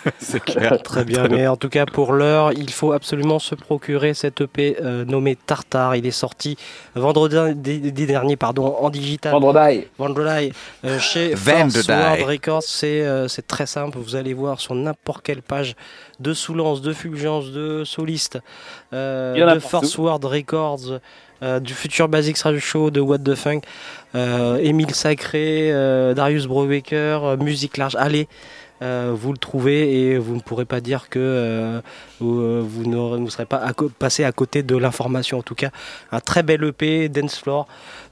[0.20, 0.82] c'est clair.
[0.84, 4.78] Très bien, mais en tout cas pour l'heure, il faut absolument se procurer cette EP
[4.82, 5.96] euh, nommée Tartare.
[5.96, 6.58] Il est sorti
[6.96, 9.32] vendredi dernier pardon, en digital.
[9.32, 9.86] Vendredi.
[9.98, 10.52] Vendredi
[10.86, 11.36] euh, chez.
[11.36, 12.64] First World Records.
[12.64, 13.98] C'est euh, c'est très simple.
[13.98, 15.76] Vous allez voir sur n'importe quelle page
[16.20, 18.40] de Soulance, de Fulgence, de Soliste,
[18.94, 19.60] euh, Il y en a de.
[19.60, 21.00] First World Records.
[21.44, 23.62] euh, du Future Basics Radio Show, de What the Funk,
[24.16, 27.96] euh, Émile Sacré, euh, Darius Brubaker, euh, Musique Large.
[27.96, 28.28] Allez,
[28.82, 31.82] euh, vous le trouvez et vous ne pourrez pas dire que euh,
[32.20, 35.40] vous, euh, vous ne serez pas passé à côté de l'information.
[35.40, 35.70] En tout cas,
[36.12, 37.68] un très bel EP, Dance Floor,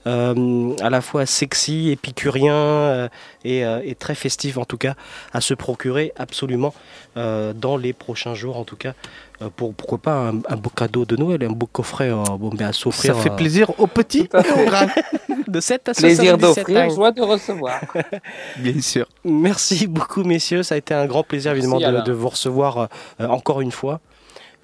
[0.07, 3.09] euh, à la fois sexy, épicurien
[3.43, 4.95] et, et très festif en tout cas,
[5.33, 6.73] à se procurer absolument
[7.15, 8.93] dans les prochains jours en tout cas.
[9.41, 12.49] Euh, pour, pourquoi pas un, un beau cadeau de Noël, un beau coffret euh, bon,
[12.49, 13.15] ben, à s'offrir.
[13.15, 14.29] Ça fait euh, plaisir aux petits
[15.47, 17.81] de 7 à Plaisir 77 d'offrir, joie de recevoir.
[18.57, 19.07] Bien sûr.
[19.23, 20.63] Merci beaucoup, messieurs.
[20.63, 22.77] Ça a été un grand plaisir, évidemment, de vous recevoir
[23.19, 23.99] euh, encore une fois.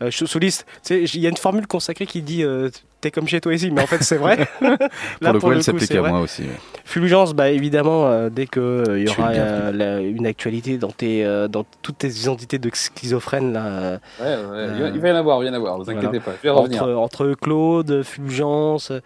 [0.01, 2.69] Euh, je- Soliste, tu sais, il y a une formule consacrée qui dit euh,
[3.01, 4.47] T'es comme chez toi ici, mais en fait, c'est vrai.
[4.59, 6.43] Pour le coup, elle c'est s'applique à moi aussi.
[6.85, 8.61] Fulgence, bah, évidemment, euh, dès qu'il
[8.95, 12.59] il y suis aura euh, la- une actualité dans, tes, euh, dans toutes tes identités
[12.59, 15.49] de schizophrène, là, euh, Ouais, ouais, il va- il va y en avoir, il va
[15.49, 15.99] y en avoir, vous Voilà.
[15.99, 16.33] inquiétez pas.
[16.37, 16.83] Je vais revenir.
[16.83, 18.99] entre, entre Claude, Fulgence, euh,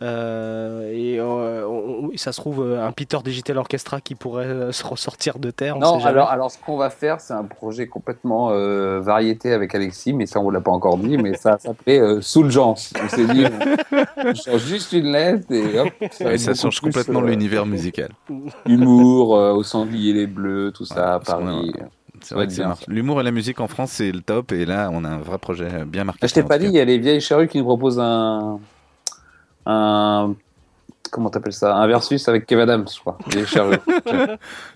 [0.00, 4.84] et euh, on- ça se trouve euh, un Peter Digital Orchestra qui pourrait euh, se
[4.84, 5.76] ressortir de terre.
[5.76, 9.52] on Non, sait alors, alors ce qu'on va faire, c'est un projet complètement euh, variété
[9.52, 12.92] avec Alexis, mais ça on vous l'a pas encore dit, mais ça s'appelait euh, Soulgence.
[13.04, 13.44] On s'est dit,
[14.24, 15.88] on, change juste une lettre et hop.
[16.12, 18.10] Ça, Et ça change complètement euh, l'univers musical.
[18.66, 21.72] Humour, euh, au sanglier les bleus, tout ça, à Paris.
[22.20, 22.84] C'est vrai que ça bien, marche.
[22.88, 24.50] L'humour et la musique en France, c'est le top.
[24.52, 26.18] Et là, on a un vrai projet bien marqué.
[26.22, 28.58] Ah, je t'ai pas dit, il y a les vieilles charrues qui nous proposent un.
[29.68, 30.34] Un
[31.10, 31.74] comment t'appelles ça?
[31.74, 33.18] Un versus avec Kev Adams, je crois.
[33.32, 33.78] Les charrues.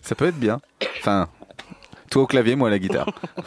[0.01, 0.61] Ça peut être bien.
[0.99, 1.29] Enfin,
[2.13, 3.07] toi au clavier, moi à la guitare.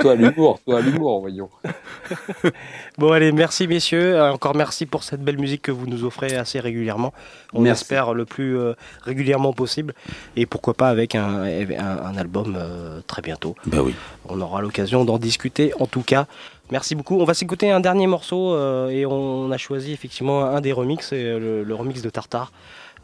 [0.00, 1.48] toi à l'humour, toi à l'humour, voyons.
[2.98, 4.16] Bon allez, merci messieurs.
[4.16, 7.14] Euh, Encore merci pour cette belle musique que vous nous offrez assez régulièrement.
[7.54, 7.82] On Merci.
[7.84, 9.94] espère le plus euh, régulièrement possible.
[10.36, 13.54] Et pourquoi pas avec un, un- un album euh, très bientôt.
[13.66, 13.94] Bah oui.
[14.28, 16.26] On aura l'occasion d'en discuter en tout cas.
[16.70, 17.18] Merci beaucoup.
[17.20, 21.12] On va s'écouter un dernier morceau euh, et on a choisi effectivement un des remixes,
[21.12, 22.52] le, le remix de Tartare.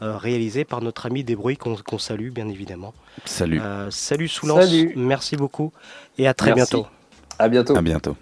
[0.01, 2.93] Euh, réalisé par notre ami Desbruits qu'on qu'on salue bien évidemment.
[3.25, 3.59] Salut.
[3.61, 4.93] Euh, salut Soulance, Salut.
[4.95, 5.71] merci beaucoup
[6.17, 6.75] et à très Merci.
[6.75, 6.87] bientôt.
[7.37, 7.75] À bientôt.
[7.77, 8.17] À bientôt.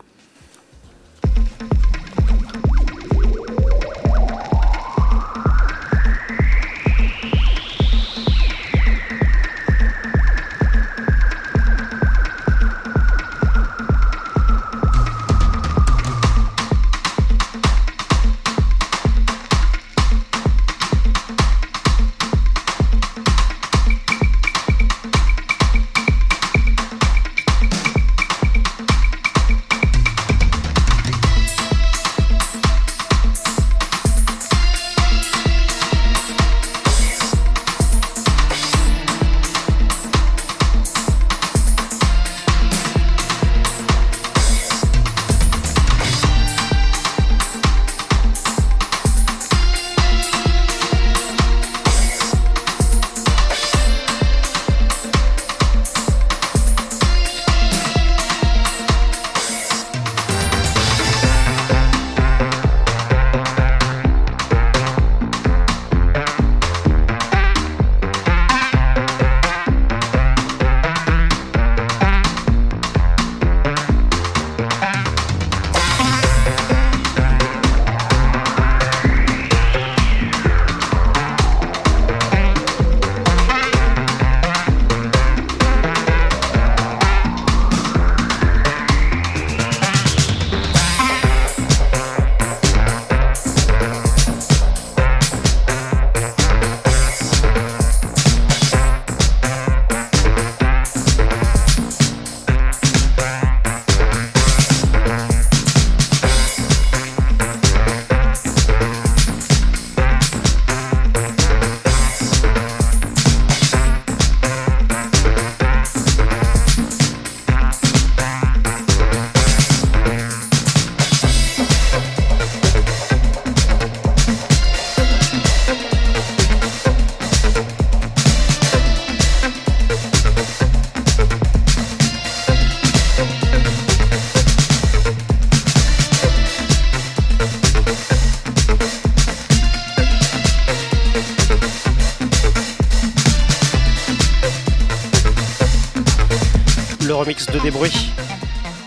[147.28, 147.92] Remix de Débrouille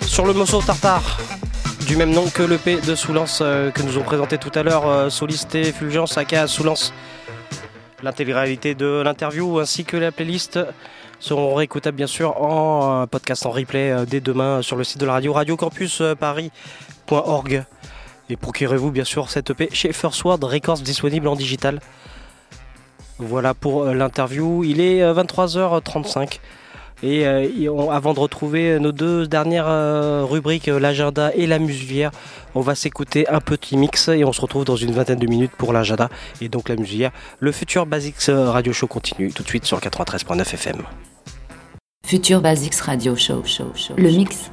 [0.07, 1.18] sur le morceau Tartare
[1.86, 4.88] du même nom que l'EP de Soulance euh, que nous ont présenté tout à l'heure,
[4.88, 6.95] euh, Solisté Fulgence aka Soulance.
[8.03, 10.59] L'intégralité de l'interview ainsi que la playlist
[11.18, 15.01] seront réécoutables bien sûr en euh, podcast en replay euh, dès demain sur le site
[15.01, 17.64] de la radio radiocampusparis.org
[18.30, 21.78] et procurez-vous bien sûr cette EP chez First World Records disponible en digital.
[23.18, 26.41] Voilà pour l'interview, il est euh, 23h35
[27.03, 32.11] et euh, avant de retrouver nos deux dernières euh, rubriques, euh, l'agenda et la muselière,
[32.55, 35.53] on va s'écouter un petit mix et on se retrouve dans une vingtaine de minutes
[35.57, 36.09] pour l'agenda
[36.40, 37.12] et donc la muselière.
[37.38, 40.82] Le futur Basics euh, Radio Show continue tout de suite sur le 93.9 FM.
[42.07, 43.42] Future Basics Radio Show.
[43.44, 44.51] show, show le mix.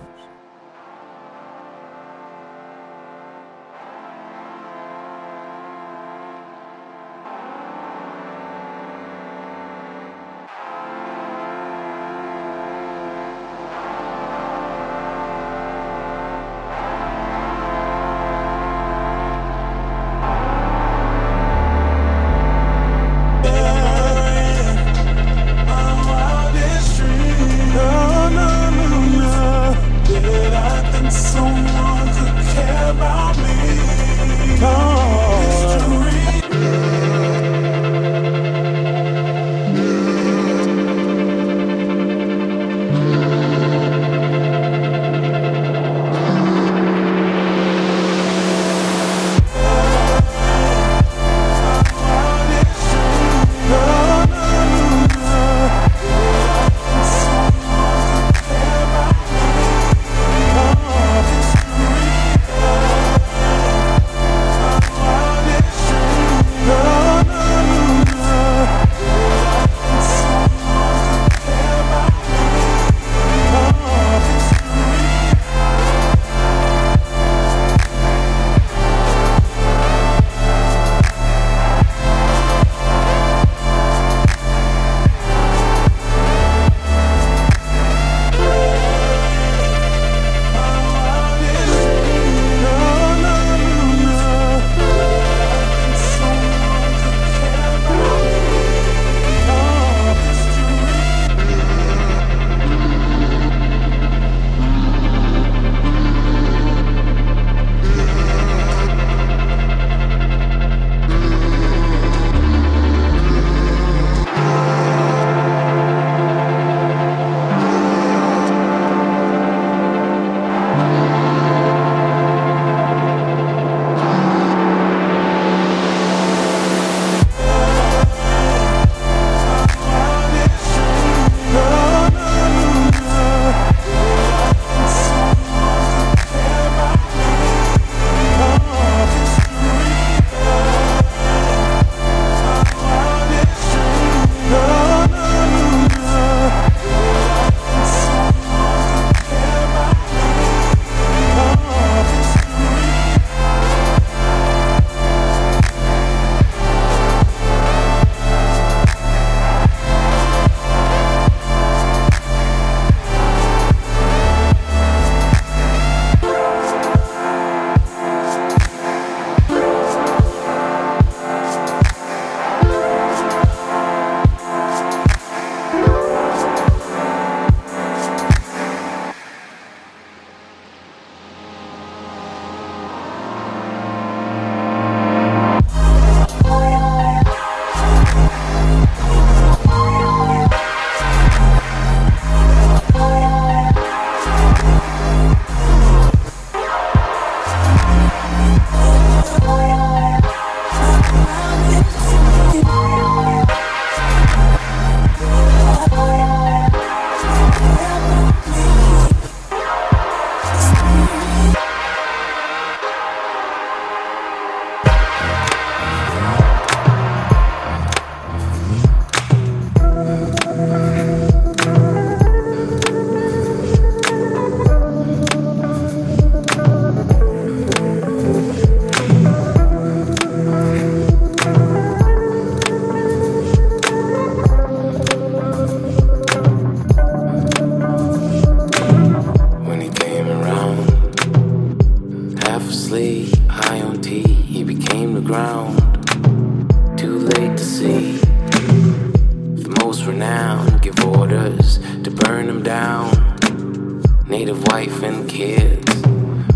[254.38, 256.04] Native wife and kids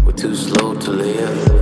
[0.06, 1.61] were too slow to live.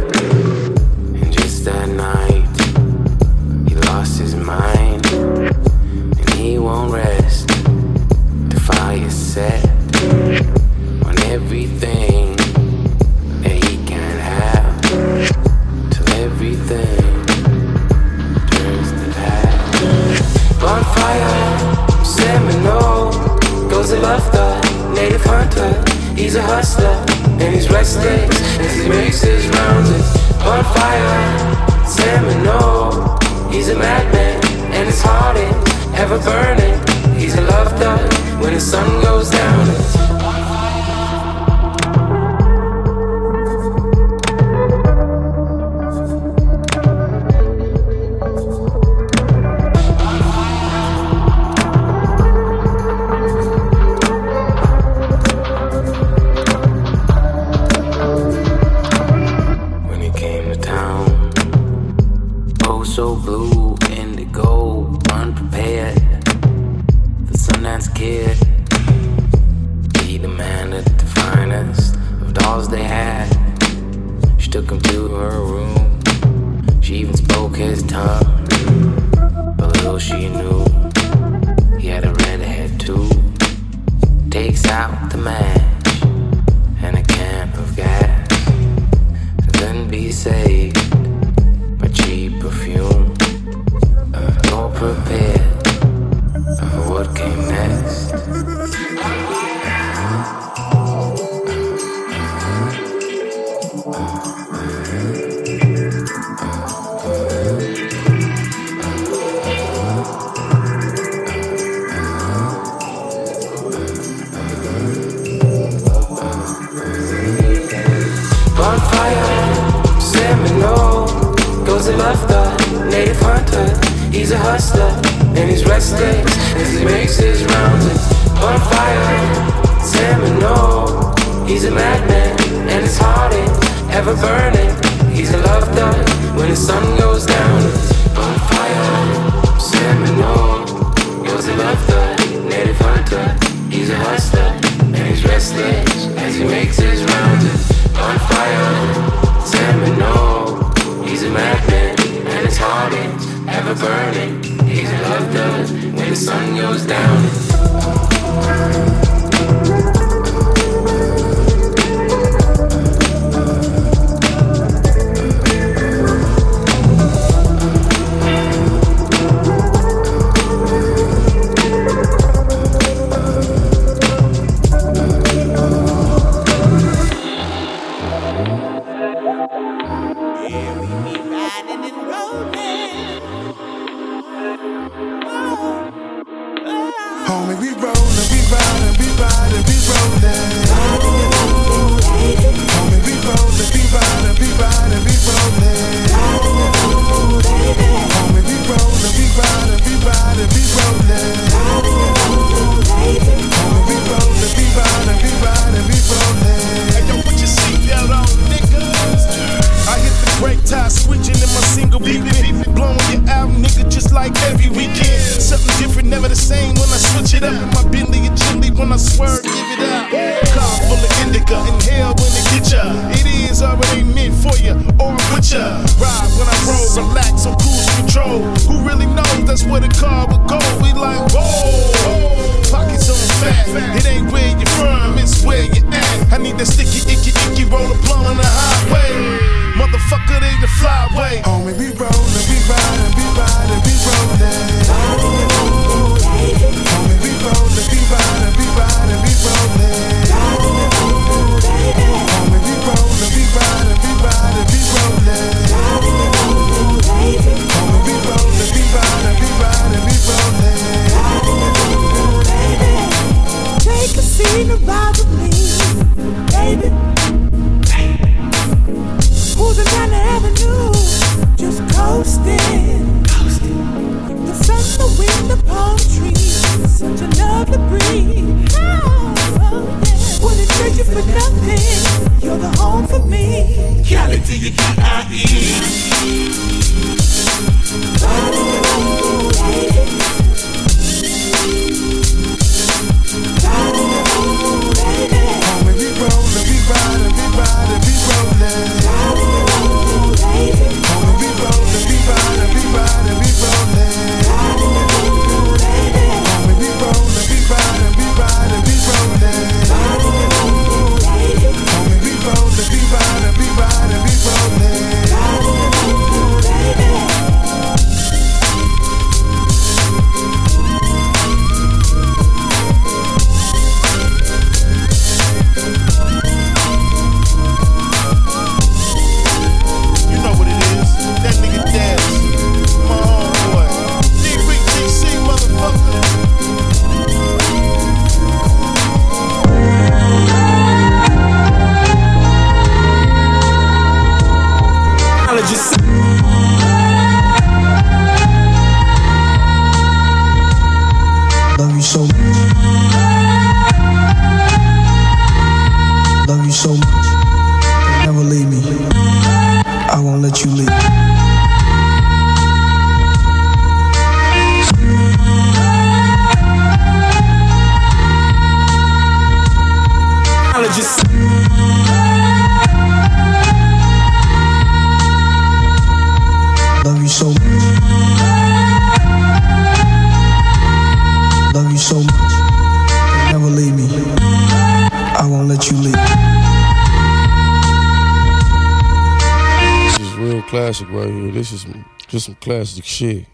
[392.29, 393.45] Just some classic shit.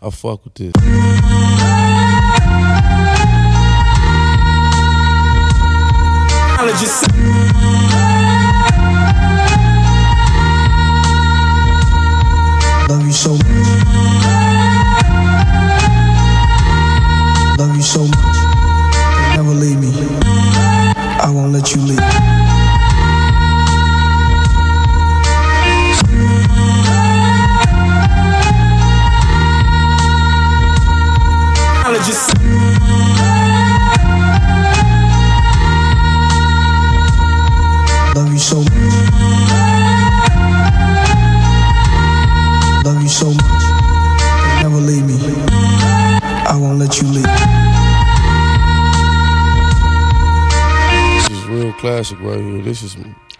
[0.00, 0.72] I fuck with this.
[6.64, 7.91] Love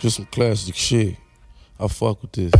[0.03, 1.17] just some classic shit.
[1.79, 2.51] I fuck with this.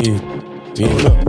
[0.00, 1.27] Yeah, damn up.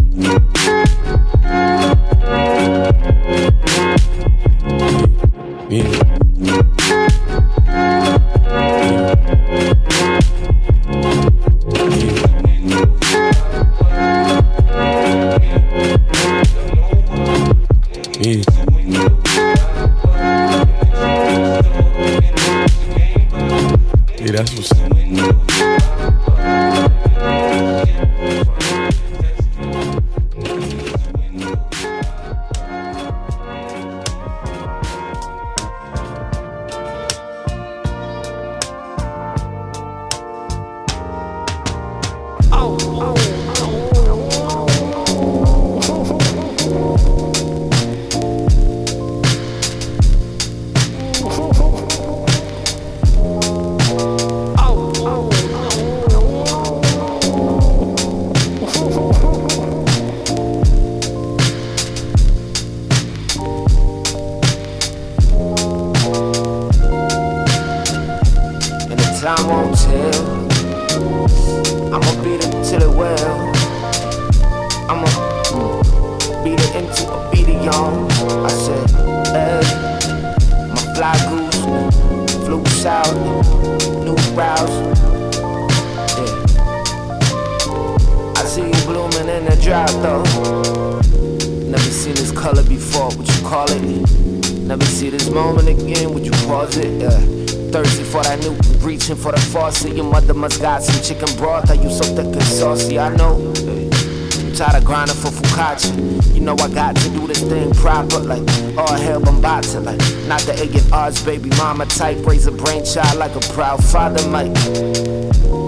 [100.39, 101.70] Must got some chicken broth.
[101.70, 102.97] Are you so thick and saucy?
[102.97, 103.36] I know.
[103.57, 106.33] I'm tired of grinding for focaccia.
[106.33, 108.47] You know I got to do this thing proper, like
[108.78, 112.25] all hell Bambata, like not the egg and odds, baby mama type.
[112.25, 114.55] Raise a brainchild like a proud father might.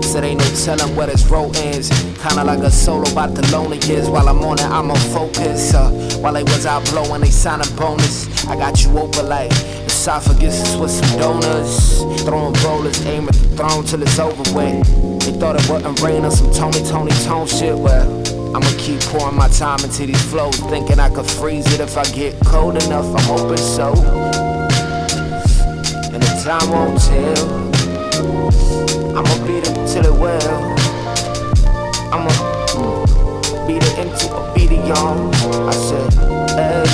[0.06, 1.89] Said ain't no telling where this road ends.
[2.22, 4.10] Kinda like a solo about the lonely years.
[4.10, 5.73] While I'm on it, I'm on focus.
[5.73, 5.91] Uh,
[6.22, 8.27] while they was out blowing, they sign a bonus.
[8.48, 9.52] I got you open like
[10.02, 11.99] esophagus with some donuts.
[12.23, 14.82] Throwing rollers, aim at the throne till it's over with.
[15.22, 17.78] They thought it wouldn't rain on some Tony, Tony, Tone shit.
[17.78, 18.10] Well,
[18.56, 20.57] I'ma keep pouring my time into these flows.
[20.73, 23.06] Thinking I could freeze it if I get cold enough.
[23.14, 23.94] I'm hoping so.
[26.14, 27.45] And the time won't tell.
[29.15, 30.73] I'ma beat it till it well.
[32.11, 32.32] I'ma
[32.73, 35.32] mm, beat it into a beat it young.
[35.69, 36.11] I said,
[36.57, 36.86] hey,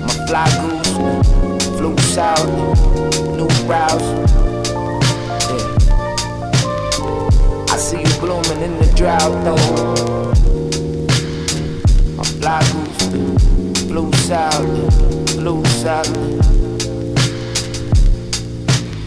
[0.00, 0.59] my fly
[2.20, 2.52] south,
[3.38, 4.08] new routes.
[5.48, 5.74] Yeah.
[7.72, 9.68] I see you blooming in the drought though.
[12.18, 13.04] My fly goose
[13.88, 14.72] flew south,
[15.30, 16.16] flew south.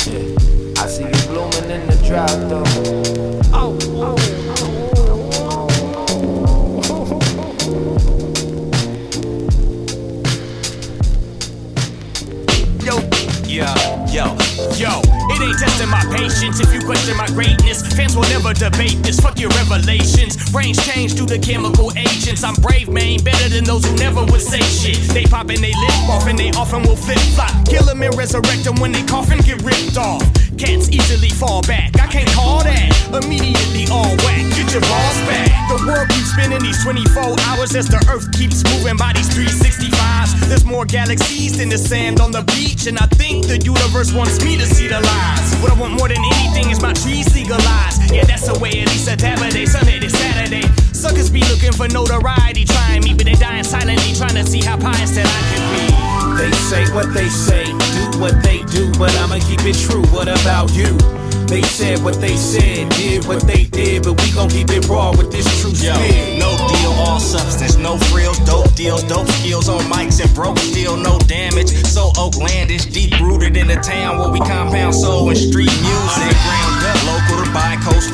[0.07, 0.81] Yeah.
[0.81, 2.72] I see you blooming in the drought though.
[15.53, 17.81] Ain't testing my patience if you question my greatness.
[17.95, 19.19] Fans will never debate this.
[19.19, 20.37] Fuck your revelations.
[20.51, 22.43] Brains change due to chemical agents.
[22.43, 24.97] I'm brave, man, better than those who never would say shit.
[25.13, 27.51] They pop and they lip off and they often will flip flop.
[27.65, 30.21] Kill them and resurrect them when they coffin get ripped off.
[30.57, 31.99] Cats easily fall back.
[31.99, 33.02] I can't call that.
[36.33, 40.49] Spinning these 24 hours as the earth keeps moving by these 365s.
[40.49, 44.43] There's more galaxies than the sand on the beach, and I think The universe wants
[44.43, 45.47] me to see the lies.
[45.61, 48.11] What I want more than anything is my trees legalized.
[48.11, 50.65] Yeah, that's the way at least a Saturday, Sunday to Saturday.
[50.93, 54.77] Suckers be looking for notoriety, trying me, but they dying silently, trying to see how
[54.77, 55.85] pious that I could be.
[56.41, 60.03] They say what they say, do what they do, but I'ma keep it true.
[60.09, 60.97] What about you?
[61.47, 65.11] They said what they said, did what they did, but we gon' keep it raw
[65.11, 66.39] with this true Yo, spit.
[66.39, 70.97] no deal, all substance, no frills, dope deals, dope skills on mics and broke steel,
[70.97, 71.69] no damage.
[71.85, 76.33] So Oaklandish, deep rooted in the town where we compound soul and street music.
[76.33, 76.72] Underground,
[77.05, 77.53] local to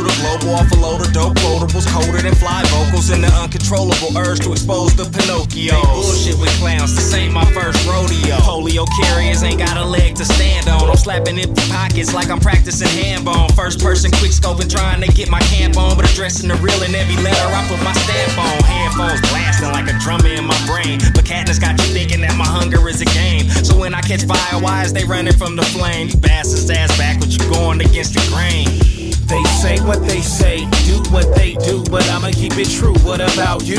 [0.06, 4.16] to global, off a load of dope quotables, colder than fly vocals, and the uncontrollable
[4.18, 5.76] urge to expose the Pinocchio.
[5.91, 8.38] Bullshit with clowns, this ain't my first rodeo.
[8.46, 10.90] Polio carriers ain't got a leg to stand on.
[10.90, 13.52] I'm slapping empty pockets like I'm practicing handbone.
[13.56, 16.94] First person quick scoping, trying to get my camp on, but addressing the real in
[16.96, 18.64] every letter I put my stamp on.
[18.64, 21.00] Headphones blasting like a drummer in my brain.
[21.14, 23.50] But Katniss got you thinking that my hunger is a game.
[23.66, 26.10] So when I catch fire, why is they running from the flame?
[26.10, 28.69] You bastards ass back, what you going against the grain?
[29.30, 32.95] They say what they say, do what they do, but I'ma keep it true.
[33.06, 33.77] What about you?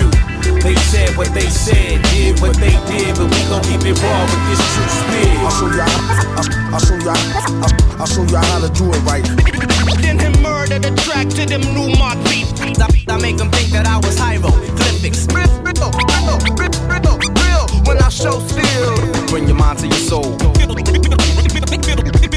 [0.62, 4.22] They said what they said, did what they did, but we gon' keep it raw
[4.31, 5.27] with this true spit.
[5.43, 5.90] I'll show y'all,
[6.39, 7.18] I'll, I'll show y'all,
[7.66, 9.27] I'll, I'll show y'all how to do it right.
[10.01, 12.55] Then him murder the track to them new mark beats.
[12.78, 15.27] I, I make them think that I was hieroglyphics.
[15.35, 15.90] Real, real,
[17.90, 19.27] when I show skill.
[19.27, 20.36] Bring your mind to your soul.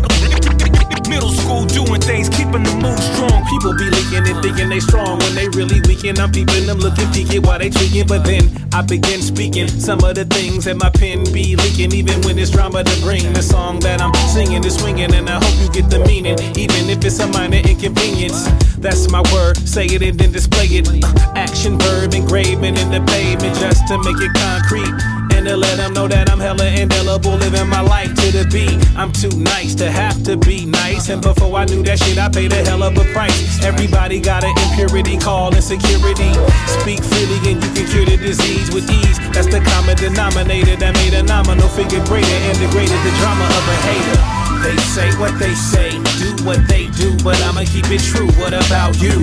[1.09, 3.43] Middle school doing things, keeping the mood strong.
[3.49, 6.19] People be leaking and thinking they strong when they really weaken.
[6.19, 8.07] I'm peeping them looking peeking while they tweaking.
[8.07, 11.93] But then I begin speaking some of the things that my pen be leaking.
[11.93, 15.13] Even when it's drama to bring the song that I'm singing is swinging.
[15.13, 18.47] And I hope you get the meaning, even if it's a minor inconvenience.
[18.77, 20.87] That's my word, say it and then display it.
[20.89, 25.22] Uh, action verb engraving in the pavement just to make it concrete.
[25.43, 28.79] And to let them know that I'm hella indelible, living my life to the beat.
[28.95, 31.09] I'm too nice to have to be nice.
[31.09, 33.59] And before I knew that shit, I paid a hell of a price.
[33.59, 36.31] Everybody got an impurity call insecurity.
[36.79, 39.19] Speak freely and you can cure the disease with ease.
[39.35, 43.65] That's the common denominator that made a nominal figure greater and degraded the drama of
[43.67, 44.19] a hater.
[44.63, 45.91] They say what they say,
[46.23, 48.31] do what they do, but I'ma keep it true.
[48.39, 49.19] What about you?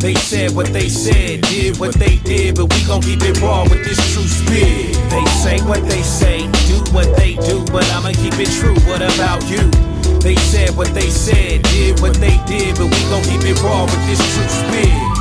[0.00, 3.64] They said what they said, did what they did, but we gon' keep it raw
[3.64, 4.96] with this true spit.
[5.10, 8.74] They say what they say, do what they do, but I'ma keep it true.
[8.88, 9.68] What about you?
[10.20, 13.84] They said what they said, did what they did, but we gon' keep it raw
[13.84, 15.19] with this true spit.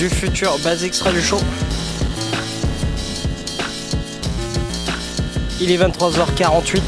[0.00, 1.38] Du futur Basics Radio Show.
[5.60, 6.80] Il est 23h48.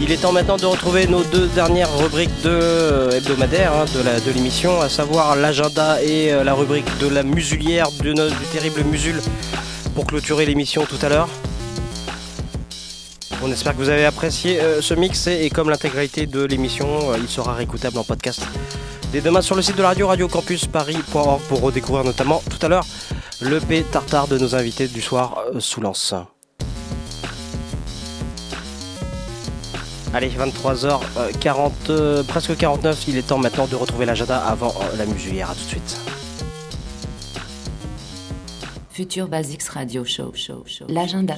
[0.00, 3.86] Il est temps maintenant de retrouver nos deux dernières rubriques de euh, hebdomadaires hein,
[4.24, 8.44] de l'émission, à savoir l'agenda et euh, la rubrique de la musulière de no- du
[8.52, 9.20] terrible musul
[9.96, 11.28] pour clôturer l'émission tout à l'heure.
[13.42, 16.86] On espère que vous avez apprécié euh, ce mix et, et comme l'intégralité de l'émission,
[17.10, 18.42] euh, il sera réécoutable en podcast
[19.12, 22.86] dès demain sur le site de la radio radiocampusparis.org pour redécouvrir notamment tout à l'heure
[23.40, 26.14] le P tartare de nos invités du soir euh, sous lance.
[30.14, 35.04] Allez, 23h40, euh, presque 49, il est temps maintenant de retrouver l'agenda avant euh, la
[35.04, 35.50] musulière.
[35.50, 36.00] À tout de suite.
[38.90, 40.32] Future Basics Radio Show.
[40.34, 40.86] show, show.
[40.88, 41.36] L'agenda.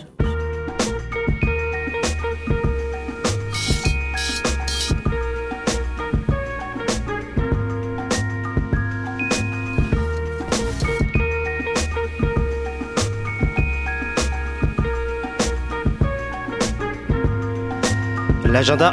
[18.59, 18.91] L'agenda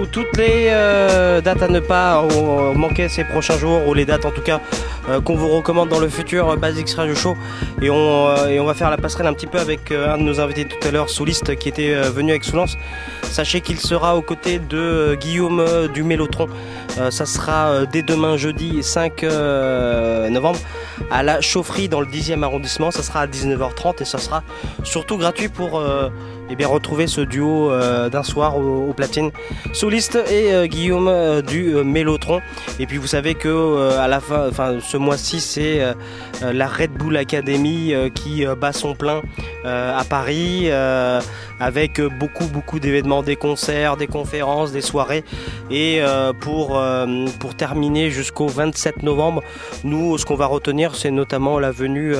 [0.00, 4.04] où toutes les euh, dates à ne pas euh, manquer ces prochains jours, ou les
[4.04, 4.60] dates en tout cas
[5.08, 7.36] euh, qu'on vous recommande dans le futur Basics Radio Show.
[7.80, 10.86] Et on, va faire la passerelle un petit peu avec un de nos invités tout
[10.86, 12.76] à l'heure, Souliste, qui était venu avec Soulance.
[13.22, 16.48] Sachez qu'il sera aux côtés de Guillaume du Mélotron.
[17.10, 20.58] Ça sera dès demain jeudi 5 euh, novembre
[21.10, 22.90] à la chaufferie dans le 10e arrondissement.
[22.90, 24.42] Ça sera à 19h30 et ça sera
[24.82, 25.80] surtout gratuit pour
[26.50, 29.30] eh bien, retrouver ce duo euh, d'un soir au, platine.
[29.72, 32.40] Souliste et euh, Guillaume euh, du euh, Mélotron.
[32.78, 35.80] Et puis vous savez que à la fin, enfin ce mois-ci, c'est
[36.40, 39.22] la Red Bull Academy qui bat son plein
[39.64, 40.70] à Paris
[41.60, 45.24] avec euh, beaucoup beaucoup d'événements, des concerts, des conférences, des soirées.
[45.70, 49.42] Et euh, pour euh, pour terminer jusqu'au 27 novembre,
[49.84, 52.14] nous ce qu'on va retenir, c'est notamment la venue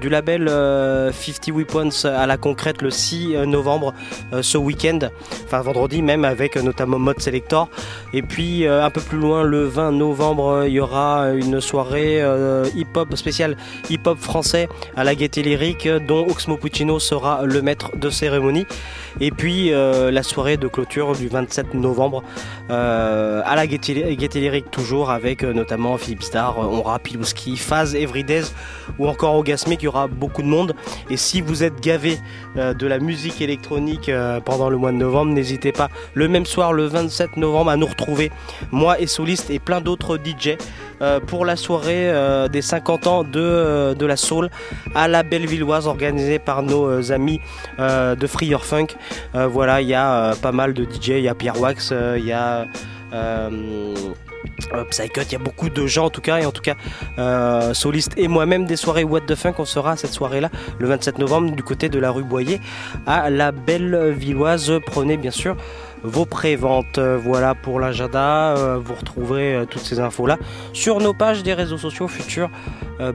[0.00, 3.94] du label euh, 50 Weapons à la concrète le 6 novembre
[4.40, 4.98] ce week-end,
[5.44, 7.68] enfin vendredi même avec notamment Mode Selector.
[8.12, 12.22] Et puis un peu plus loin, le 20 novembre, il y aura une soirée
[12.74, 13.56] hip-hop spéciale
[13.88, 18.59] hip-hop français à la Gaieté Lyrique, dont Oxmo Puccino sera le maître de cérémonie.
[19.20, 22.22] Et puis euh, la soirée de clôture du 27 novembre
[22.70, 28.52] euh, à la Gaieté Lyrique toujours avec euh, notamment Philippe Star, Onra, Pilouski, Phase, Everydays
[28.98, 29.82] ou encore Orgasmic.
[29.82, 30.74] Il y aura beaucoup de monde.
[31.10, 32.18] Et si vous êtes gavé
[32.56, 34.10] de la musique électronique
[34.44, 37.86] pendant le mois de novembre, n'hésitez pas le même soir, le 27 novembre, à nous
[37.86, 38.30] retrouver,
[38.70, 40.56] moi et Soliste et plein d'autres DJ.
[41.02, 44.50] Euh, pour la soirée euh, des 50 ans de, euh, de la Soul
[44.94, 47.40] à la Bellevilloise organisée par nos amis
[47.78, 48.88] de Free Your Funk.
[49.34, 52.32] Voilà, il y a pas mal de DJ, il y a Pierre Wax, il y
[52.32, 52.66] a
[54.90, 56.74] Psycut, il y a beaucoup de gens en tout cas, et en tout cas,
[57.18, 60.88] euh, Soliste et moi-même des soirées What the Funk, on sera à cette soirée-là le
[60.88, 62.60] 27 novembre du côté de la rue Boyer
[63.06, 64.72] à la Bellevilloise.
[64.86, 65.56] Prenez bien sûr
[66.02, 66.98] vos préventes.
[66.98, 68.56] Euh, Voilà pour l'agenda.
[68.56, 70.38] Euh, Vous retrouverez euh, toutes ces infos-là
[70.72, 72.50] sur nos pages des réseaux sociaux futurs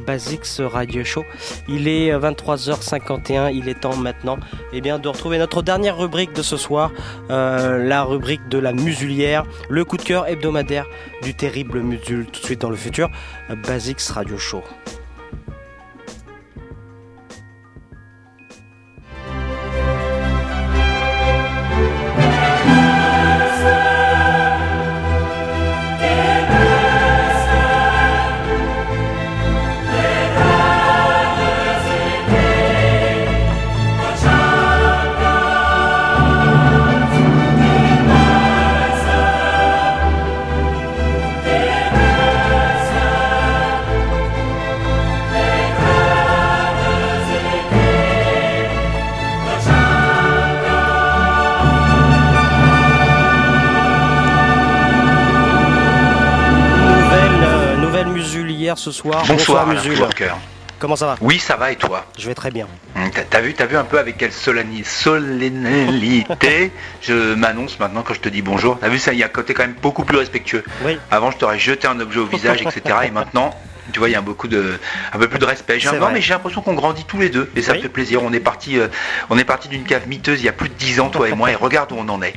[0.07, 1.23] Basics Radio Show.
[1.67, 3.53] Il est euh, 23h51.
[3.53, 4.37] Il est temps maintenant
[4.73, 6.91] eh bien, de retrouver notre dernière rubrique de ce soir,
[7.29, 10.85] la rubrique de la musulière, le coup de cœur hebdomadaire
[11.21, 12.25] du terrible musul.
[12.25, 13.09] Tout de suite dans le futur,
[13.67, 14.63] Basics Radio Show.
[58.85, 59.23] Ce soir.
[59.27, 59.67] Bonsoir.
[59.99, 60.33] Walker.
[60.77, 61.15] Comment ça va?
[61.21, 62.05] Oui, ça va et toi?
[62.19, 62.67] Je vais très bien.
[62.95, 66.71] Hum, T'as vu, t'as vu un peu avec quelle solennité,
[67.01, 68.77] je m'annonce maintenant quand je te dis bonjour.
[68.79, 70.63] T'as vu ça, il y a un côté quand même beaucoup plus respectueux.
[70.83, 70.99] Oui.
[71.09, 72.81] Avant, je t'aurais jeté un objet au visage, etc.
[73.05, 73.57] Et maintenant,
[73.91, 74.77] tu vois, il y a beaucoup de,
[75.13, 75.79] un peu plus de respect.
[75.79, 77.77] J'ai non, mais j'ai l'impression qu'on grandit tous les deux, et ça Oui.
[77.79, 78.21] me fait plaisir.
[78.23, 78.87] On est parti, euh,
[79.31, 81.33] on est parti d'une cave miteuse il y a plus de 10 ans, toi et
[81.33, 82.35] moi, et regarde où on en est.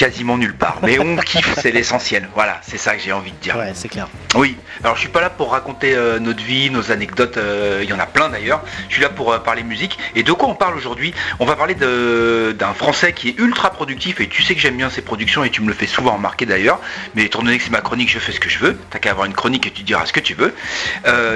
[0.00, 0.78] quasiment nulle part.
[0.82, 2.26] Mais on kiffe, c'est l'essentiel.
[2.34, 3.54] Voilà, c'est ça que j'ai envie de dire.
[3.58, 4.08] Ouais, c'est clair.
[4.34, 7.90] Oui, alors je suis pas là pour raconter euh, notre vie, nos anecdotes, euh, il
[7.90, 8.62] y en a plein d'ailleurs.
[8.88, 9.98] Je suis là pour euh, parler musique.
[10.14, 11.12] Et de quoi on parle aujourd'hui?
[11.38, 14.88] On va parler d'un français qui est ultra productif et tu sais que j'aime bien
[14.88, 16.80] ses productions et tu me le fais souvent remarquer d'ailleurs.
[17.14, 18.78] Mais étant donné que c'est ma chronique, je fais ce que je veux.
[18.88, 20.54] T'as qu'à avoir une chronique et tu diras ce que tu veux.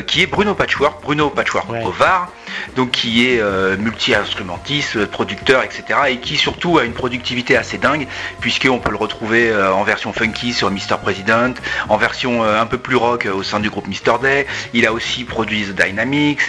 [0.07, 2.31] Qui est Bruno Patchwork, Bruno Patchwork au VAR,
[2.77, 3.43] donc qui est
[3.79, 5.85] multi-instrumentiste, producteur, etc.
[6.09, 8.07] Et qui surtout a une productivité assez dingue,
[8.55, 10.99] puisqu'on peut le retrouver euh, en version funky sur Mr.
[11.03, 11.55] President,
[11.89, 14.21] en version euh, un peu plus rock euh, au sein du groupe Mr.
[14.23, 14.47] Day.
[14.73, 16.41] Il a aussi produit The Dynamics.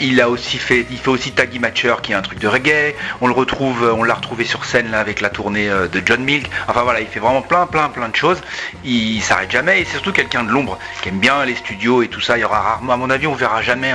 [0.00, 0.18] Il
[0.58, 2.94] fait, aussi Taggy Matcher, qui est un truc de reggae.
[3.20, 6.50] On le retrouve, on l'a retrouvé sur scène avec la tournée de John Milk.
[6.66, 8.40] Enfin voilà, il fait vraiment plein, plein, plein de choses.
[8.84, 12.08] Il s'arrête jamais et c'est surtout quelqu'un de l'ombre qui aime bien les studios et
[12.08, 12.36] tout ça.
[12.36, 13.92] Il y aura rarement, à mon avis, on verra jamais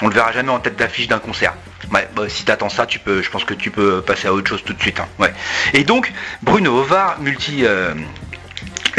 [0.00, 1.54] on le verra jamais en tête d'affiche d'un concert.
[1.92, 4.48] Ouais, bah, si t'attends ça, tu peux, je pense que tu peux passer à autre
[4.48, 4.98] chose tout de suite.
[5.00, 5.08] hein.
[5.74, 6.12] Et donc
[6.42, 7.64] Bruno Ovar, multi.
[7.64, 7.94] euh,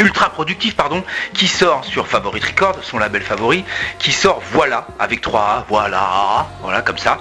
[0.00, 1.04] ultra productif pardon
[1.34, 3.64] qui sort sur Favorite Record son label favori
[4.00, 7.18] qui sort voilà avec 3 A voilà voilà comme ça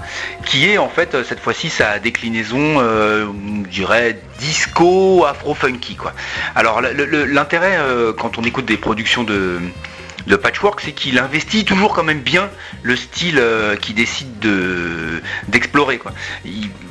[0.48, 3.28] qui est en fait cette fois-ci sa déclinaison euh,
[3.66, 6.14] je dirais disco afro funky quoi
[6.56, 9.60] alors l'intérêt euh, quand on écoute des productions de
[10.28, 12.50] de Patchwork, c'est qu'il investit toujours quand même bien
[12.82, 16.00] le style euh, qu'il décide de d'explorer.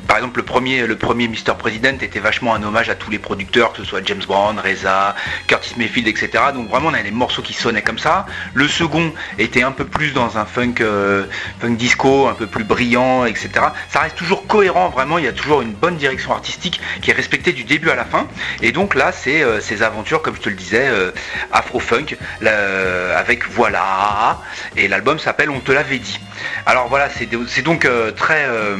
[0.07, 1.55] par exemple, le premier, le premier Mr.
[1.57, 5.15] President était vachement un hommage à tous les producteurs, que ce soit James Brown, Reza,
[5.47, 6.29] Curtis Mayfield, etc.
[6.53, 8.25] Donc vraiment, on avait des morceaux qui sonnaient comme ça.
[8.53, 11.25] Le second était un peu plus dans un funk, euh,
[11.59, 13.49] funk disco, un peu plus brillant, etc.
[13.89, 15.17] Ça reste toujours cohérent, vraiment.
[15.17, 18.05] Il y a toujours une bonne direction artistique qui est respectée du début à la
[18.05, 18.27] fin.
[18.61, 21.09] Et donc là, c'est euh, ces aventures, comme je te le disais, euh,
[21.51, 24.39] afro-funk, la- avec voilà.
[24.77, 26.19] Et l'album s'appelle On te l'avait dit.
[26.67, 28.77] Alors voilà, c'est donc euh, très euh,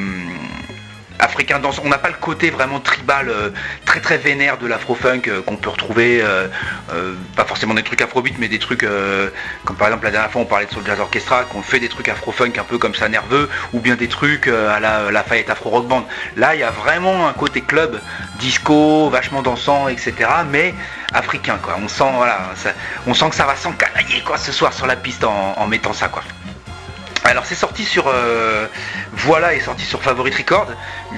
[1.20, 1.80] africain danse.
[1.84, 3.50] On n'a pas le côté vraiment tribal, euh,
[3.86, 6.48] très très vénère de l'afro-funk euh, qu'on peut retrouver, euh,
[7.36, 8.86] pas forcément des trucs afrobeat, mais des trucs
[9.66, 11.90] comme par exemple la dernière fois on parlait de Soul Jazz Orchestra, qu'on fait des
[11.90, 15.70] trucs afro-funk un peu comme ça nerveux, ou bien des trucs à la Lafayette Afro
[15.70, 16.06] Rock Band.
[16.38, 18.00] Là il y a vraiment un côté club,
[18.40, 20.14] disco, vachement dansant, etc.
[20.50, 20.74] Mais
[21.14, 21.78] africain quoi.
[21.84, 22.74] On sent voilà, ça-
[23.08, 26.08] on sent que ça va s'encanailler quoi ce soir sur la piste en mettant ça
[26.08, 26.24] quoi.
[27.26, 28.68] Alors c'est sorti sur euh,
[29.14, 30.68] voilà est sorti sur Favorite Record.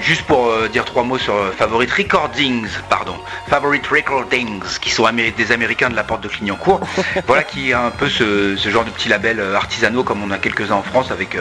[0.00, 3.16] Juste pour euh, dire trois mots sur euh, Favorite Recordings, pardon,
[3.48, 6.80] Favorite Recordings, qui sont des Américains de la porte de Clignancourt.
[7.26, 10.38] voilà qui est un peu ce, ce genre de petits labels artisanaux comme on a
[10.38, 11.36] quelques-uns en France avec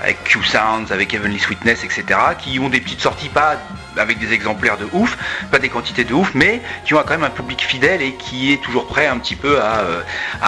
[0.00, 2.04] avec Q Sounds, avec Heavenly Sweetness, etc.
[2.38, 3.56] Qui ont des petites sorties pas
[3.98, 5.16] avec des exemplaires de ouf,
[5.50, 8.52] pas des quantités de ouf, mais qui ont quand même un public fidèle et qui
[8.52, 10.02] est toujours prêt un petit peu à, euh,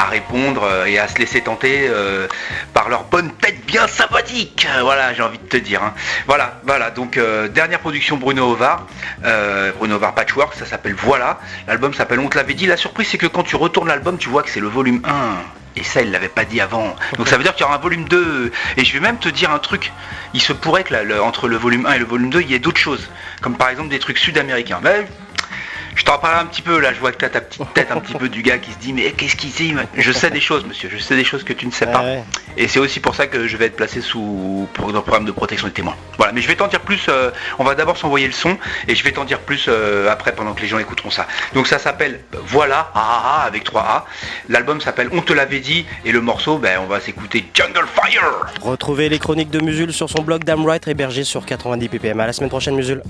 [0.08, 2.26] répondre euh, et à se laisser tenter euh,
[2.74, 4.66] par leur bonne tête bien sympathique.
[4.82, 5.82] Voilà, j'ai envie de te dire.
[5.82, 5.94] hein.
[6.26, 6.90] Voilà, voilà.
[6.90, 7.18] Donc
[7.52, 8.86] dernière production Bruno Ovar,
[9.78, 11.38] Bruno Ovar Patchwork, ça s'appelle Voilà.
[11.66, 12.66] L'album s'appelle On te l'avait dit.
[12.66, 15.59] La surprise c'est que quand tu retournes l'album, tu vois que c'est le volume 1.
[15.76, 16.96] Et ça, il l'avait pas dit avant.
[17.16, 18.52] Donc ça veut dire qu'il y aura un volume 2.
[18.76, 19.92] Et je vais même te dire un truc.
[20.34, 22.54] Il se pourrait que là, entre le volume 1 et le volume 2, il y
[22.54, 23.08] ait d'autres choses.
[23.40, 24.80] Comme par exemple des trucs sud-américains.
[25.94, 28.00] Je t'en parle un petit peu là, je vois que t'as ta petite tête un
[28.00, 30.64] petit peu du gars qui se dit mais qu'est-ce qu'il sait Je sais des choses
[30.64, 32.04] monsieur, je sais des choses que tu ne sais pas.
[32.56, 35.32] Et c'est aussi pour ça que je vais être placé sous dans le programme de
[35.32, 35.96] protection des témoins.
[36.16, 38.56] Voilà, mais je vais t'en dire plus, euh, on va d'abord s'envoyer le son
[38.88, 41.26] et je vais t'en dire plus euh, après pendant que les gens écouteront ça.
[41.54, 44.04] Donc ça s'appelle Voilà, ah, ah, ah, avec 3 A.
[44.48, 48.46] L'album s'appelle On te l'avait dit et le morceau, ben, on va s'écouter Jungle Fire.
[48.60, 52.20] Retrouvez les chroniques de Musul sur son blog Damn Right hébergé sur 90 ppm.
[52.20, 53.02] À la semaine prochaine Musul.